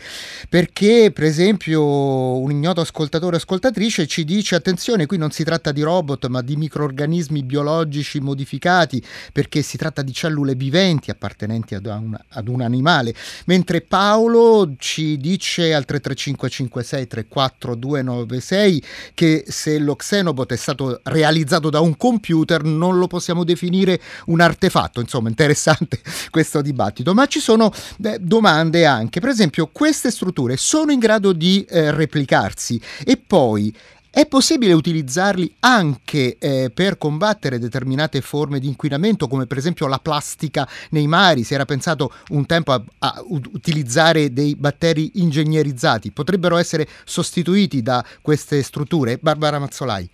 Perché, 0.48 1.12
per 1.14 1.24
esempio, 1.24 1.82
un 1.84 2.50
ignoto 2.50 2.80
ascoltatore 2.80 3.36
o 3.36 3.38
ascoltatrice 3.38 4.06
ci 4.06 4.24
dice: 4.24 4.56
attenzione, 4.56 5.06
qui 5.06 5.18
non 5.18 5.30
si 5.30 5.44
tratta 5.44 5.70
di 5.70 5.82
robot, 5.82 6.26
ma 6.26 6.40
di 6.40 6.56
microorganismi 6.56 7.42
biologici 7.44 8.18
modificati, 8.20 9.02
perché 9.32 9.62
si 9.62 9.76
tratta 9.76 10.02
di 10.02 10.12
cellule 10.12 10.54
viventi 10.54 11.10
appartenenti 11.10 11.74
ad 11.74 11.86
un, 11.86 12.16
ad 12.28 12.48
un 12.48 12.62
animale. 12.62 13.14
Mentre 13.46 13.82
Paolo 13.82 14.74
ci 14.78 15.16
dice 15.18 15.74
al 15.74 15.84
335 15.84 16.48
56 16.48 17.06
34 17.06 17.74
296 17.74 18.82
che 19.14 19.44
se 19.46 19.78
lo 19.78 19.94
Xenobot 19.96 20.52
è 20.52 20.56
stato 20.56 21.00
realizzato 21.04 21.70
da 21.70 21.80
un 21.80 21.96
computer 21.96 22.62
non 22.62 22.98
lo 22.98 23.06
possiamo 23.06 23.44
definire 23.44 24.00
un 24.26 24.40
artefatto. 24.40 25.00
Insomma, 25.00 25.28
interessante 25.28 26.00
questo 26.30 26.62
dibattito. 26.62 27.12
Ma 27.14 27.26
ci 27.26 27.40
sono 27.40 27.72
eh, 28.04 28.18
domande 28.20 28.86
anche, 28.86 29.20
per 29.20 29.30
esempio, 29.30 29.68
queste 29.72 30.10
strutture 30.10 30.56
sono 30.56 30.92
in 30.92 30.98
grado 30.98 31.32
di 31.32 31.64
eh, 31.68 31.90
replicarsi 31.90 32.80
e 33.04 33.16
poi 33.16 33.74
è 34.14 34.26
possibile 34.26 34.72
utilizzarli 34.74 35.56
anche 35.58 36.38
eh, 36.38 36.70
per 36.72 36.98
combattere 36.98 37.58
determinate 37.58 38.20
forme 38.20 38.60
di 38.60 38.68
inquinamento, 38.68 39.26
come 39.26 39.46
per 39.46 39.58
esempio 39.58 39.88
la 39.88 39.98
plastica 39.98 40.68
nei 40.90 41.08
mari? 41.08 41.42
Si 41.42 41.52
era 41.52 41.64
pensato 41.64 42.12
un 42.28 42.46
tempo 42.46 42.70
a, 42.70 42.84
a 42.98 43.24
utilizzare 43.26 44.32
dei 44.32 44.54
batteri 44.54 45.10
ingegnerizzati. 45.14 46.12
Potrebbero 46.12 46.58
essere 46.58 46.86
sostituiti 47.04 47.82
da 47.82 48.04
queste 48.22 48.62
strutture? 48.62 49.18
Barbara 49.18 49.58
Mazzolai. 49.58 50.08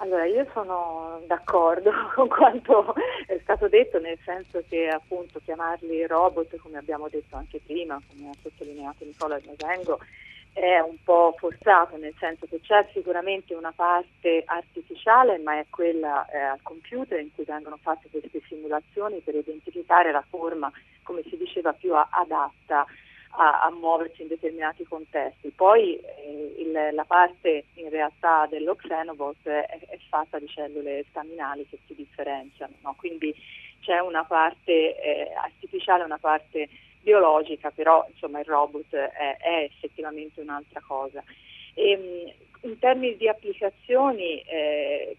Allora, 0.00 0.26
io 0.26 0.46
sono 0.52 1.20
d'accordo 1.26 1.90
con 2.14 2.28
quanto 2.28 2.94
è 3.26 3.36
stato 3.42 3.68
detto, 3.68 3.98
nel 3.98 4.18
senso 4.24 4.62
che 4.68 4.88
appunto 4.88 5.40
chiamarli 5.42 6.06
robot, 6.06 6.56
come 6.58 6.78
abbiamo 6.78 7.08
detto 7.08 7.36
anche 7.36 7.60
prima, 7.64 8.00
come 8.08 8.30
ha 8.30 8.34
sottolineato 8.40 9.04
Nicola 9.04 9.40
Masengo, 9.44 9.98
è 10.52 10.78
un 10.78 10.96
po' 11.02 11.34
forzato, 11.36 11.96
nel 11.96 12.14
senso 12.18 12.46
che 12.46 12.60
c'è 12.60 12.88
sicuramente 12.92 13.54
una 13.54 13.72
parte 13.74 14.42
artificiale, 14.46 15.38
ma 15.38 15.58
è 15.58 15.66
quella 15.68 16.26
eh, 16.26 16.38
al 16.38 16.62
computer 16.62 17.18
in 17.18 17.34
cui 17.34 17.44
vengono 17.44 17.78
fatte 17.80 18.08
queste 18.08 18.40
simulazioni 18.46 19.18
per 19.18 19.34
identificare 19.34 20.12
la 20.12 20.24
forma, 20.28 20.70
come 21.02 21.22
si 21.28 21.36
diceva, 21.36 21.72
più 21.72 21.92
adatta 21.94 22.86
a, 23.30 23.62
a 23.62 23.70
muoversi 23.70 24.22
in 24.22 24.28
determinati 24.28 24.84
contesti. 24.84 25.50
Poi 25.50 25.96
eh, 25.96 26.54
il, 26.58 26.94
la 26.94 27.04
parte 27.04 27.64
in 27.74 27.90
realtà 27.90 28.46
dello 28.46 28.74
Xenobot 28.74 29.46
è, 29.46 29.66
è, 29.88 29.98
fatta 30.08 30.38
di 30.38 30.48
cellule 30.48 31.04
staminali 31.10 31.66
che 31.68 31.78
si 31.86 31.94
differenziano, 31.94 32.74
no? 32.82 32.94
quindi 32.96 33.34
c'è 33.80 34.00
una 34.00 34.24
parte 34.24 35.00
eh, 35.00 35.32
artificiale 35.34 36.04
una 36.04 36.18
parte 36.18 36.68
biologica, 37.00 37.70
però 37.70 38.04
insomma 38.10 38.40
il 38.40 38.44
robot 38.44 38.94
è, 38.94 39.36
è 39.38 39.62
effettivamente 39.62 40.40
un'altra 40.40 40.82
cosa. 40.86 41.22
E, 41.74 41.90
ehm, 41.90 42.32
in 42.62 42.78
termini 42.78 43.16
di 43.16 43.28
applicazioni, 43.28 44.40
eh, 44.40 45.16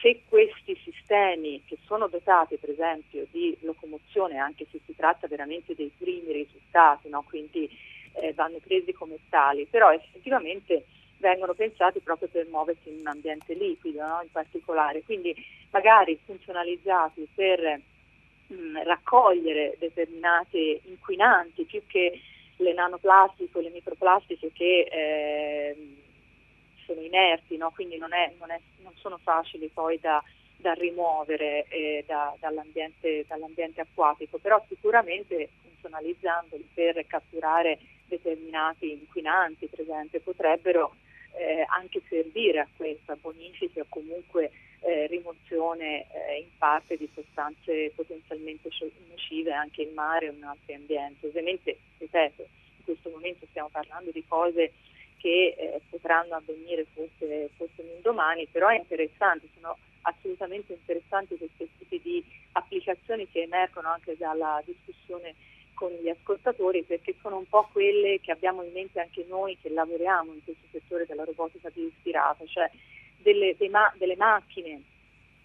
se 0.00 0.22
questi 0.28 0.76
sistemi 0.82 1.62
che 1.64 1.78
sono 1.84 2.08
dotati 2.08 2.56
per 2.56 2.70
esempio 2.70 3.26
di 3.30 3.56
locomozione, 3.60 4.38
anche 4.38 4.66
se 4.70 4.80
si 4.84 4.94
tratta 4.94 5.26
veramente 5.26 5.74
dei 5.74 5.92
primi 5.96 6.32
risultati, 6.32 7.08
no? 7.08 7.22
quindi 7.28 7.68
eh, 8.14 8.32
vanno 8.32 8.58
presi 8.64 8.92
come 8.92 9.18
tali, 9.28 9.66
però 9.66 9.92
effettivamente 9.92 10.84
vengono 11.18 11.54
pensati 11.54 12.00
proprio 12.00 12.28
per 12.28 12.46
muoversi 12.48 12.88
in 12.90 13.00
un 13.00 13.06
ambiente 13.06 13.54
liquido 13.54 14.04
no? 14.04 14.20
in 14.22 14.30
particolare, 14.30 15.02
quindi 15.02 15.34
magari 15.70 16.18
funzionalizzati 16.24 17.28
per 17.34 17.80
mh, 18.46 18.54
mm, 18.54 18.76
raccogliere 18.84 19.76
determinate 19.78 20.80
inquinanti 20.84 21.64
più 21.64 21.82
che 21.86 22.20
le 22.56 22.72
nanoplastiche 22.72 23.58
o 23.58 23.60
le 23.60 23.70
microplastiche 23.70 24.50
che 24.52 24.88
eh, 24.90 25.76
sono 26.86 27.00
inerti, 27.00 27.56
no? 27.56 27.70
quindi 27.70 27.96
non, 27.96 28.12
è, 28.12 28.32
non, 28.38 28.50
è, 28.50 28.60
non, 28.82 28.92
sono 28.96 29.18
facili 29.18 29.68
poi 29.68 29.98
da, 29.98 30.22
da 30.56 30.72
rimuovere 30.72 31.66
eh, 31.68 32.04
da, 32.06 32.34
dall'ambiente, 32.38 33.24
dall'ambiente, 33.26 33.80
acquatico, 33.80 34.38
però 34.38 34.62
sicuramente 34.68 35.48
funzionalizzandoli 35.62 36.68
per 36.72 37.04
catturare 37.06 37.78
determinati 38.06 38.92
inquinanti, 38.92 39.66
per 39.66 39.80
esempio, 39.80 40.20
potrebbero 40.20 40.94
eh, 41.34 41.64
anche 41.68 42.02
servire 42.08 42.60
a 42.60 42.68
questa 42.76 43.16
bonifica 43.16 43.80
o 43.80 43.86
comunque 43.88 44.50
eh, 44.80 45.06
rimozione 45.06 46.06
eh, 46.10 46.40
in 46.40 46.48
parte 46.58 46.96
di 46.96 47.08
sostanze 47.14 47.92
potenzialmente 47.94 48.68
nocive 49.08 49.52
anche 49.52 49.82
in 49.82 49.94
mare 49.94 50.28
o 50.28 50.32
in 50.32 50.44
altri 50.44 50.74
ambienti. 50.74 51.26
Ovviamente, 51.26 51.78
ripeto, 51.98 52.42
in 52.42 52.84
questo 52.84 53.10
momento 53.10 53.46
stiamo 53.50 53.68
parlando 53.70 54.10
di 54.10 54.24
cose 54.26 54.72
che 55.22 55.54
eh, 55.56 55.80
potranno 55.88 56.34
avvenire 56.34 56.84
forse, 56.92 57.48
forse 57.56 57.80
un 57.80 58.00
domani, 58.02 58.48
però 58.50 58.66
è 58.68 58.76
interessante, 58.76 59.46
sono 59.54 59.78
assolutamente 60.02 60.72
interessanti 60.72 61.38
questi 61.38 61.70
tipi 61.78 62.00
di 62.02 62.24
applicazioni 62.52 63.28
che 63.30 63.42
emergono 63.42 63.88
anche 63.88 64.16
dalla 64.16 64.60
discussione 64.64 65.36
con 65.74 65.92
gli 65.92 66.08
ascoltatori 66.08 66.82
perché 66.82 67.14
sono 67.20 67.36
un 67.36 67.48
po' 67.48 67.68
quelle 67.70 68.18
che 68.20 68.32
abbiamo 68.32 68.64
in 68.64 68.72
mente 68.72 68.98
anche 68.98 69.24
noi 69.28 69.56
che 69.62 69.70
lavoriamo 69.70 70.32
in 70.32 70.42
questo 70.42 70.66
settore 70.72 71.06
della 71.06 71.22
robotica 71.22 71.70
più 71.70 71.84
ispirata, 71.84 72.44
cioè 72.46 72.68
delle, 73.18 73.54
ma- 73.70 73.94
delle 73.96 74.16
macchine 74.16 74.82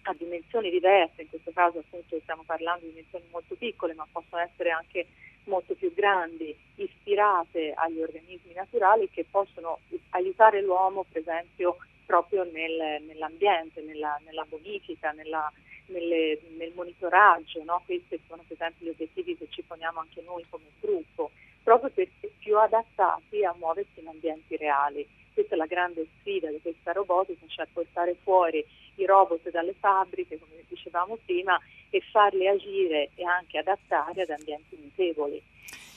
a 0.02 0.14
dimensioni 0.18 0.70
diverse, 0.70 1.22
in 1.22 1.28
questo 1.28 1.52
caso 1.52 1.78
appunto 1.78 2.18
stiamo 2.22 2.42
parlando 2.44 2.84
di 2.84 2.90
dimensioni 2.90 3.26
molto 3.30 3.54
piccole 3.54 3.94
ma 3.94 4.06
possono 4.10 4.42
essere 4.42 4.70
anche 4.70 5.06
molto 5.48 5.74
più 5.74 5.92
grandi, 5.92 6.56
ispirate 6.76 7.72
agli 7.74 8.00
organismi 8.00 8.52
naturali 8.54 9.08
che 9.10 9.26
possono 9.28 9.80
aiutare 10.10 10.62
l'uomo 10.62 11.04
per 11.10 11.22
esempio 11.22 11.76
proprio 12.06 12.44
nel, 12.44 13.02
nell'ambiente, 13.02 13.82
nella, 13.82 14.18
nella 14.24 14.46
bonifica, 14.48 15.10
nella, 15.12 15.52
nelle, 15.86 16.40
nel 16.56 16.72
monitoraggio, 16.74 17.62
no? 17.64 17.82
questi 17.84 18.18
sono 18.26 18.42
per 18.46 18.56
esempio 18.56 18.86
gli 18.86 18.90
obiettivi 18.90 19.36
che 19.36 19.48
ci 19.50 19.62
poniamo 19.62 20.00
anche 20.00 20.22
noi 20.24 20.44
come 20.48 20.64
gruppo, 20.80 21.30
proprio 21.68 21.90
perché 21.90 22.30
più 22.38 22.56
adattati 22.58 23.44
a 23.44 23.54
muoversi 23.58 24.00
in 24.00 24.08
ambienti 24.08 24.56
reali. 24.56 25.06
Questa 25.34 25.54
è 25.54 25.58
la 25.58 25.66
grande 25.66 26.06
sfida 26.18 26.48
di 26.48 26.58
questa 26.62 26.92
robotica, 26.92 27.44
cioè 27.46 27.66
portare 27.70 28.16
fuori 28.22 28.64
i 28.94 29.04
robot 29.04 29.50
dalle 29.50 29.74
fabbriche, 29.78 30.38
come 30.38 30.64
dicevamo 30.66 31.18
prima, 31.26 31.60
e 31.90 32.00
farli 32.10 32.48
agire 32.48 33.10
e 33.14 33.22
anche 33.22 33.58
adattare 33.58 34.22
ad 34.22 34.30
ambienti 34.30 34.78
mutevoli. 34.80 35.42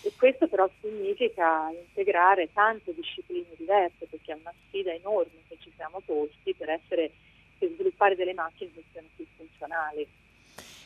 E 0.03 0.11
questo 0.17 0.49
però 0.49 0.69
significa 0.81 1.69
integrare 1.69 2.51
tante 2.51 2.93
discipline 2.93 3.45
diverse 3.55 4.07
perché 4.09 4.33
è 4.33 4.37
una 4.37 4.53
sfida 4.67 4.91
enorme 4.91 5.39
che 5.47 5.55
ci 5.61 5.71
siamo 5.77 6.01
posti 6.03 6.53
per, 6.53 6.69
essere, 6.69 7.11
per 7.57 7.69
sviluppare 7.69 8.17
delle 8.17 8.33
macchine 8.33 8.71
che 8.73 8.83
siano 8.91 9.07
più 9.15 9.25
funzionali. 9.37 10.05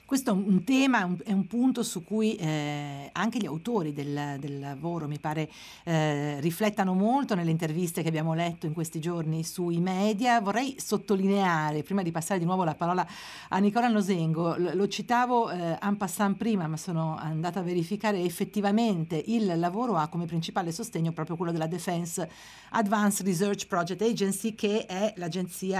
Questo 0.06 0.30
è 0.30 0.34
un 0.34 0.64
tema, 0.64 1.12
è 1.24 1.32
un 1.32 1.48
punto 1.48 1.82
su 1.82 2.04
cui 2.04 2.36
eh, 2.36 3.10
anche 3.12 3.40
gli 3.40 3.48
autori 3.48 3.92
del, 3.92 4.38
del 4.40 4.60
lavoro, 4.60 5.08
mi 5.08 5.18
pare, 5.18 5.50
eh, 5.84 6.40
riflettano 6.42 6.94
molto 6.94 7.34
nelle 7.34 7.50
interviste 7.50 8.04
che 8.04 8.10
abbiamo 8.10 8.36
letto 8.36 8.68
in 8.68 8.74
questi 8.74 9.00
giorni 9.00 9.44
sui 9.44 9.80
media. 9.80 10.40
Vorrei 10.42 10.76
sottolineare, 10.78 11.82
prima 11.82 12.04
di 12.04 12.12
passare 12.12 12.40
di 12.40 12.46
nuovo 12.46 12.64
la 12.64 12.76
parola 12.76 13.04
a 13.50 13.58
Nicola 13.58 13.88
Nosengo, 13.88 14.56
lo, 14.58 14.76
lo 14.76 14.88
citavo 14.88 15.50
eh, 15.50 15.76
en 15.82 15.98
passant 15.98 16.38
prima, 16.38 16.68
ma 16.68 16.78
sono 16.78 17.18
andata 17.18 17.62
a 17.62 17.64
verificare 17.64 18.22
effettivamente 18.22 19.20
il 19.26 19.58
lavoro 19.58 19.96
ha 19.96 20.08
come 20.08 20.28
principale 20.28 20.72
sostegno 20.72 21.14
proprio 21.14 21.36
quello 21.36 21.52
della 21.52 21.66
Defense 21.66 22.30
Advanced 22.70 23.26
Research 23.26 23.66
Project 23.66 24.04
Agency, 24.04 24.54
che 24.54 24.86
è 24.86 25.16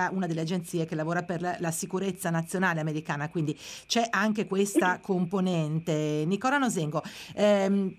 una 0.10 0.26
delle 0.26 0.42
agenzie 0.42 0.86
che 0.86 0.96
lavora 0.96 1.22
per 1.22 1.42
la, 1.42 1.58
la 1.60 1.70
sicurezza 1.70 2.32
nazionale 2.32 2.80
americana, 2.80 3.30
quindi 3.30 3.56
c'è 3.86 4.14
anche 4.16 4.48
questa 4.48 5.00
componente. 5.02 6.24
Nicola 6.26 6.58
Nosengo, 6.58 7.04
ehm, 7.34 7.94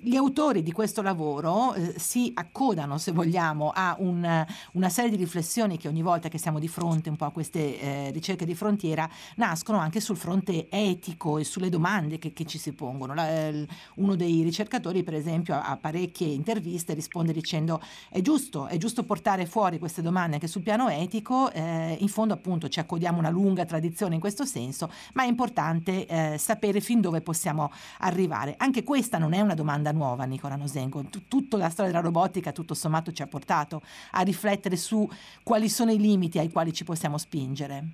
gli 0.00 0.16
autori 0.16 0.62
di 0.62 0.72
questo 0.72 1.02
lavoro 1.02 1.74
eh, 1.74 1.94
si 1.96 2.30
accodano, 2.34 2.98
se 2.98 3.12
vogliamo, 3.12 3.70
a 3.74 3.96
un, 3.98 4.46
una 4.72 4.88
serie 4.88 5.10
di 5.10 5.16
riflessioni 5.16 5.78
che 5.78 5.88
ogni 5.88 6.02
volta 6.02 6.28
che 6.28 6.38
siamo 6.38 6.58
di 6.58 6.68
fronte 6.68 7.08
un 7.08 7.16
po' 7.16 7.26
a 7.26 7.30
queste 7.30 7.80
eh, 7.80 8.10
ricerche 8.10 8.44
di 8.44 8.54
frontiera 8.54 9.08
nascono 9.36 9.78
anche 9.78 10.00
sul 10.00 10.16
fronte 10.16 10.68
etico 10.70 11.38
e 11.38 11.44
sulle 11.44 11.68
domande 11.68 12.18
che, 12.18 12.32
che 12.32 12.44
ci 12.44 12.58
si 12.58 12.72
pongono. 12.72 13.14
La, 13.14 13.28
eh, 13.28 13.66
uno 13.96 14.16
dei 14.16 14.42
ricercatori, 14.42 15.02
per 15.02 15.14
esempio, 15.14 15.54
a, 15.54 15.62
a 15.62 15.76
parecchie 15.76 16.28
interviste 16.28 16.94
risponde 16.94 17.32
dicendo 17.32 17.80
è 18.08 18.20
giusto, 18.20 18.66
è 18.66 18.76
giusto 18.76 19.04
portare 19.04 19.46
fuori 19.46 19.78
queste 19.78 20.02
domande 20.02 20.34
anche 20.34 20.48
sul 20.48 20.62
piano 20.62 20.88
etico, 20.88 21.50
eh, 21.52 21.96
in 21.98 22.08
fondo 22.08 22.34
appunto 22.34 22.68
ci 22.68 22.80
accodiamo 22.80 23.18
una 23.18 23.30
lunga 23.30 23.64
tradizione 23.64 24.14
in 24.14 24.20
questo 24.20 24.44
senso, 24.44 24.90
ma 25.14 25.24
importante 25.28 26.06
eh, 26.06 26.38
sapere 26.38 26.80
fin 26.80 27.00
dove 27.00 27.20
possiamo 27.20 27.70
arrivare. 28.00 28.54
Anche 28.56 28.82
questa 28.82 29.18
non 29.18 29.32
è 29.32 29.40
una 29.40 29.54
domanda 29.54 29.92
nuova, 29.92 30.24
Nicola 30.24 30.56
Nosengo. 30.56 31.04
Tutta 31.28 31.56
la 31.56 31.68
storia 31.68 31.92
della 31.92 32.02
robotica, 32.02 32.52
tutto 32.52 32.74
sommato, 32.74 33.12
ci 33.12 33.22
ha 33.22 33.26
portato 33.26 33.82
a 34.12 34.22
riflettere 34.22 34.76
su 34.76 35.08
quali 35.42 35.68
sono 35.68 35.92
i 35.92 35.98
limiti 35.98 36.38
ai 36.38 36.50
quali 36.50 36.72
ci 36.72 36.84
possiamo 36.84 37.18
spingere. 37.18 37.84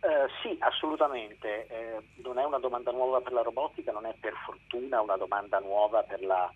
Uh, 0.00 0.28
sì, 0.42 0.56
assolutamente. 0.60 1.66
Eh, 1.66 2.02
non 2.22 2.38
è 2.38 2.44
una 2.44 2.58
domanda 2.58 2.90
nuova 2.90 3.20
per 3.20 3.32
la 3.32 3.42
robotica, 3.42 3.92
non 3.92 4.06
è 4.06 4.14
per 4.18 4.32
fortuna 4.46 5.00
una 5.02 5.16
domanda 5.16 5.58
nuova 5.58 6.02
per 6.02 6.22
la, 6.24 6.50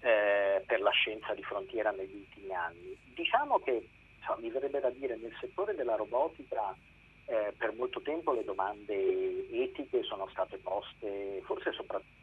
eh, 0.00 0.62
per 0.66 0.80
la 0.80 0.90
scienza 0.90 1.32
di 1.34 1.42
frontiera 1.42 1.90
negli 1.92 2.14
ultimi 2.14 2.52
anni. 2.52 2.96
Diciamo 3.14 3.58
che, 3.58 3.88
so, 4.26 4.36
mi 4.40 4.50
verrebbe 4.50 4.80
da 4.80 4.90
dire, 4.90 5.16
nel 5.16 5.34
settore 5.40 5.74
della 5.74 5.96
robotica 5.96 6.74
eh, 7.30 7.54
per 7.56 7.72
molto 7.74 8.00
tempo 8.00 8.32
le 8.32 8.44
domande 8.44 9.48
etiche 9.50 10.02
sono 10.02 10.28
state 10.30 10.58
poste 10.58 11.40
forse 11.44 11.72
soprattutto 11.72 12.18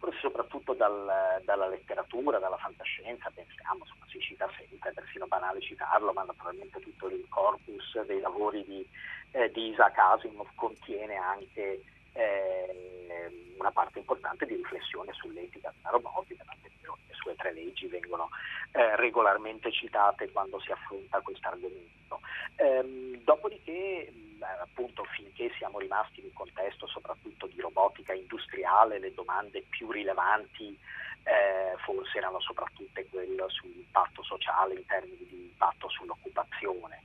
forse 0.00 0.18
soprattutto 0.20 0.72
dal, 0.72 1.42
dalla 1.44 1.68
letteratura, 1.68 2.38
dalla 2.38 2.56
fantascienza, 2.56 3.30
pensiamo, 3.34 3.84
insomma, 3.84 4.06
si 4.08 4.18
cita 4.18 4.48
sempre, 4.56 4.88
è 4.88 4.92
persino 4.94 5.26
banale 5.26 5.60
citarlo, 5.60 6.12
ma 6.14 6.22
naturalmente 6.22 6.80
tutto 6.80 7.08
il 7.08 7.26
corpus 7.28 8.00
dei 8.06 8.18
lavori 8.18 8.64
di, 8.64 8.88
eh, 9.32 9.50
di 9.50 9.68
Isaac 9.68 9.98
Asimov 9.98 10.48
contiene 10.54 11.16
anche 11.16 11.82
eh, 12.12 13.54
una 13.58 13.70
parte 13.70 13.98
importante 13.98 14.46
di 14.46 14.56
riflessione 14.56 15.12
sull'etica 15.12 15.72
della 15.76 15.90
robotica, 15.90 16.44
tant'è 16.46 16.68
vero 16.80 16.98
le 17.06 17.14
sue 17.14 17.34
tre 17.36 17.52
leggi 17.52 17.86
vengono 17.86 18.28
eh, 18.72 18.96
regolarmente 18.96 19.70
citate 19.70 20.30
quando 20.30 20.58
si 20.60 20.72
affronta 20.72 21.20
questo 21.20 21.48
argomento. 21.48 22.20
Ehm, 22.56 23.22
dopodiché, 23.22 24.12
appunto, 24.60 25.04
finché 25.04 25.50
siamo 25.56 25.78
rimasti 25.78 26.20
in 26.20 26.26
un 26.26 26.32
contesto 26.32 26.86
soprattutto 26.86 27.46
di 27.46 27.60
robotica 27.60 28.12
industriale, 28.12 28.98
le 28.98 29.14
domande 29.14 29.64
più 29.68 29.90
rilevanti 29.90 30.78
eh, 31.24 31.76
forse 31.78 32.18
erano 32.18 32.40
soprattutto 32.40 33.00
quelle 33.10 33.44
sull'impatto 33.48 34.22
sociale 34.22 34.74
in 34.74 34.86
termini 34.86 35.26
di 35.28 35.42
impatto 35.42 35.88
sull'occupazione. 35.88 37.02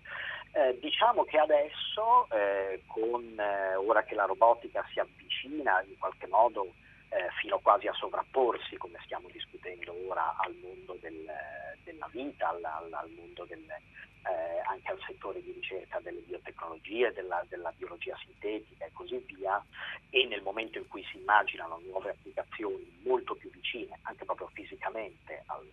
Eh, 0.54 0.78
diciamo 0.80 1.26
che 1.26 1.38
adesso, 1.38 2.28
eh, 2.32 2.82
con, 2.88 3.38
eh, 3.38 3.76
ora 3.76 4.04
che 4.04 4.16
la 4.16 4.26
robotica 4.26 4.86
si 4.92 5.00
avvicina 5.00 5.84
in 5.86 5.98
qualche 5.98 6.28
modo 6.28 6.74
eh, 7.10 7.30
fino 7.40 7.60
quasi 7.60 7.88
a 7.88 7.94
sovrapporsi, 7.94 8.78
come 8.78 9.00
stiamo 9.04 9.30
discutendo 9.32 9.94
ora, 10.08 10.36
al 10.38 10.54
mondo 10.56 10.98
del, 11.02 11.26
della 11.84 12.08
vita, 12.12 12.50
al, 12.50 12.64
al 12.64 13.10
mondo 13.16 13.46
del, 13.46 13.64
eh, 14.26 14.60
anche 14.66 14.92
al 14.92 15.00
settore 15.06 15.42
di 15.42 15.52
ricerca 15.52 16.00
delle 16.00 16.22
biotecnologie, 16.22 17.12
della, 17.14 17.44
della, 17.48 17.72
biologia 17.78 18.18
sintetica 18.18 18.86
e 18.86 18.92
così 18.94 19.18
via, 19.28 19.64
e 20.10 20.26
nel 20.26 20.42
momento 20.42 20.78
in 20.80 20.88
cui 20.88 21.04
si 21.12 21.18
immaginano 21.18 21.80
nuove 21.86 22.12
applicazioni 22.12 23.00
molto 23.04 23.36
più 23.36 23.50
vicine, 23.52 24.00
anche 24.04 24.26
proprio 24.26 24.48
fisicamente, 24.54 25.44
al, 25.48 25.68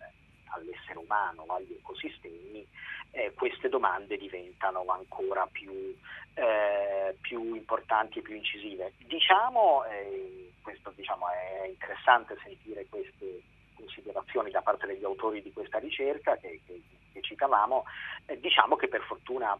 all'essere 0.53 0.99
umano, 0.99 1.45
agli 1.47 1.73
ecosistemi, 1.73 2.65
eh, 3.11 3.33
queste 3.33 3.69
domande 3.69 4.17
diventano 4.17 4.85
ancora 4.87 5.47
più, 5.51 5.95
eh, 6.35 7.15
più, 7.21 7.55
importanti 7.55 8.19
e 8.19 8.21
più 8.21 8.35
incisive. 8.35 8.93
Diciamo, 8.97 9.83
eh, 9.85 10.51
questo 10.63 10.91
diciamo, 10.95 11.25
è 11.29 11.67
interessante 11.67 12.35
sentire 12.41 12.87
queste 12.89 13.41
considerazioni 13.75 14.49
da 14.49 14.61
parte 14.61 14.87
degli 14.87 15.03
autori 15.03 15.41
di 15.41 15.53
questa 15.53 15.77
ricerca 15.77 16.37
che, 16.37 16.61
che, 16.65 16.81
che 17.11 17.21
citavamo, 17.21 17.83
eh, 18.25 18.39
diciamo 18.39 18.75
che 18.75 18.87
per 18.87 19.01
fortuna 19.01 19.55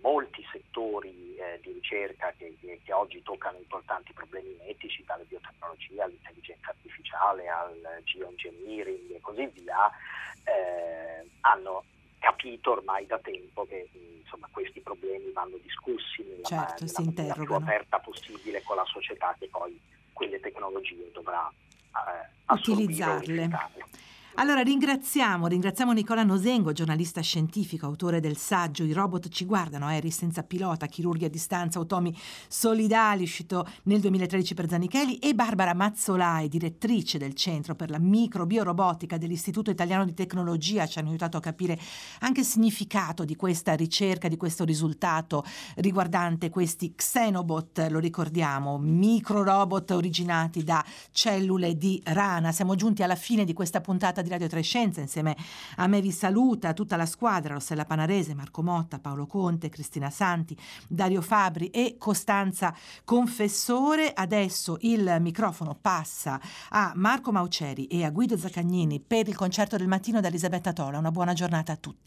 molti 0.00 0.46
settori 0.52 1.34
eh, 1.36 1.58
di 1.62 1.72
ricerca 1.72 2.32
che, 2.36 2.56
che, 2.60 2.92
oggi 2.92 3.22
toccano 3.22 3.56
importanti 3.56 4.12
problemi 4.12 4.54
etici, 4.68 5.02
dalle 5.04 5.24
biotecnologie 5.24 6.02
all'intelligenza 6.02 6.68
artificiale, 6.68 7.48
al 7.48 8.02
geoengineering 8.04 9.14
e 9.14 9.20
così 9.22 9.46
via, 9.46 9.90
eh, 10.44 11.26
hanno 11.40 11.84
capito 12.18 12.72
ormai 12.72 13.06
da 13.06 13.18
tempo 13.18 13.66
che 13.66 13.88
insomma, 14.20 14.46
questi 14.50 14.80
problemi 14.80 15.30
vanno 15.32 15.56
discussi 15.62 16.22
nella, 16.22 16.44
certo, 16.44 16.84
nella 16.84 17.12
maniera 17.12 17.34
più 17.34 17.54
aperta 17.54 17.98
possibile 17.98 18.62
con 18.62 18.76
la 18.76 18.84
società 18.84 19.34
che 19.38 19.48
poi 19.48 19.78
quelle 20.14 20.40
tecnologie 20.40 21.10
dovrà 21.12 21.52
eh, 21.92 22.52
utilizzarle. 22.54 23.50
Allora 24.36 24.62
ringraziamo, 24.62 25.46
ringraziamo 25.46 25.92
Nicola 25.92 26.24
Nosengo, 26.24 26.72
giornalista 26.72 27.20
scientifico, 27.20 27.86
autore 27.86 28.18
del 28.18 28.36
saggio 28.36 28.82
I 28.82 28.92
robot 28.92 29.28
ci 29.28 29.44
guardano, 29.44 29.86
aerei 29.86 30.10
senza 30.10 30.42
pilota, 30.42 30.86
chirurghi 30.86 31.26
a 31.26 31.30
distanza, 31.30 31.78
automi 31.78 32.12
solidali, 32.48 33.22
uscito 33.22 33.64
nel 33.84 34.00
2013 34.00 34.54
per 34.54 34.68
Zanichelli, 34.68 35.18
e 35.18 35.34
Barbara 35.34 35.72
Mazzolai, 35.72 36.48
direttrice 36.48 37.16
del 37.16 37.34
Centro 37.34 37.76
per 37.76 37.90
la 37.90 38.00
Microbiorobotica 38.00 39.18
dell'Istituto 39.18 39.70
Italiano 39.70 40.04
di 40.04 40.14
Tecnologia, 40.14 40.84
ci 40.88 40.98
hanno 40.98 41.10
aiutato 41.10 41.36
a 41.36 41.40
capire 41.40 41.78
anche 42.18 42.40
il 42.40 42.46
significato 42.46 43.24
di 43.24 43.36
questa 43.36 43.74
ricerca, 43.74 44.26
di 44.26 44.36
questo 44.36 44.64
risultato 44.64 45.44
riguardante 45.76 46.50
questi 46.50 46.92
xenobot, 46.96 47.86
lo 47.88 48.00
ricordiamo, 48.00 48.78
microrobot 48.78 49.92
originati 49.92 50.64
da 50.64 50.84
cellule 51.12 51.78
di 51.78 52.02
rana. 52.06 52.50
Siamo 52.50 52.74
giunti 52.74 53.04
alla 53.04 53.14
fine 53.14 53.44
di 53.44 53.52
questa 53.52 53.80
puntata 53.80 54.22
di 54.24 54.30
Radio 54.30 54.48
Trescenza. 54.48 55.00
Insieme 55.00 55.36
a 55.76 55.86
me 55.86 56.00
vi 56.00 56.10
saluta 56.10 56.72
tutta 56.72 56.96
la 56.96 57.06
squadra, 57.06 57.54
Rossella 57.54 57.84
Panarese, 57.84 58.34
Marco 58.34 58.62
Motta, 58.62 58.98
Paolo 58.98 59.26
Conte, 59.26 59.68
Cristina 59.68 60.10
Santi, 60.10 60.56
Dario 60.88 61.20
Fabri 61.20 61.68
e 61.68 61.94
Costanza 61.98 62.74
Confessore. 63.04 64.12
Adesso 64.12 64.78
il 64.80 65.18
microfono 65.20 65.78
passa 65.80 66.40
a 66.70 66.92
Marco 66.96 67.30
Mauceri 67.30 67.86
e 67.86 68.04
a 68.04 68.10
Guido 68.10 68.36
Zaccagnini 68.36 69.00
per 69.00 69.28
il 69.28 69.36
concerto 69.36 69.76
del 69.76 69.86
mattino 69.86 70.20
da 70.20 70.28
Elisabetta 70.28 70.72
Tola. 70.72 70.98
Una 70.98 71.12
buona 71.12 71.32
giornata 71.32 71.72
a 71.72 71.76
tutti. 71.76 72.02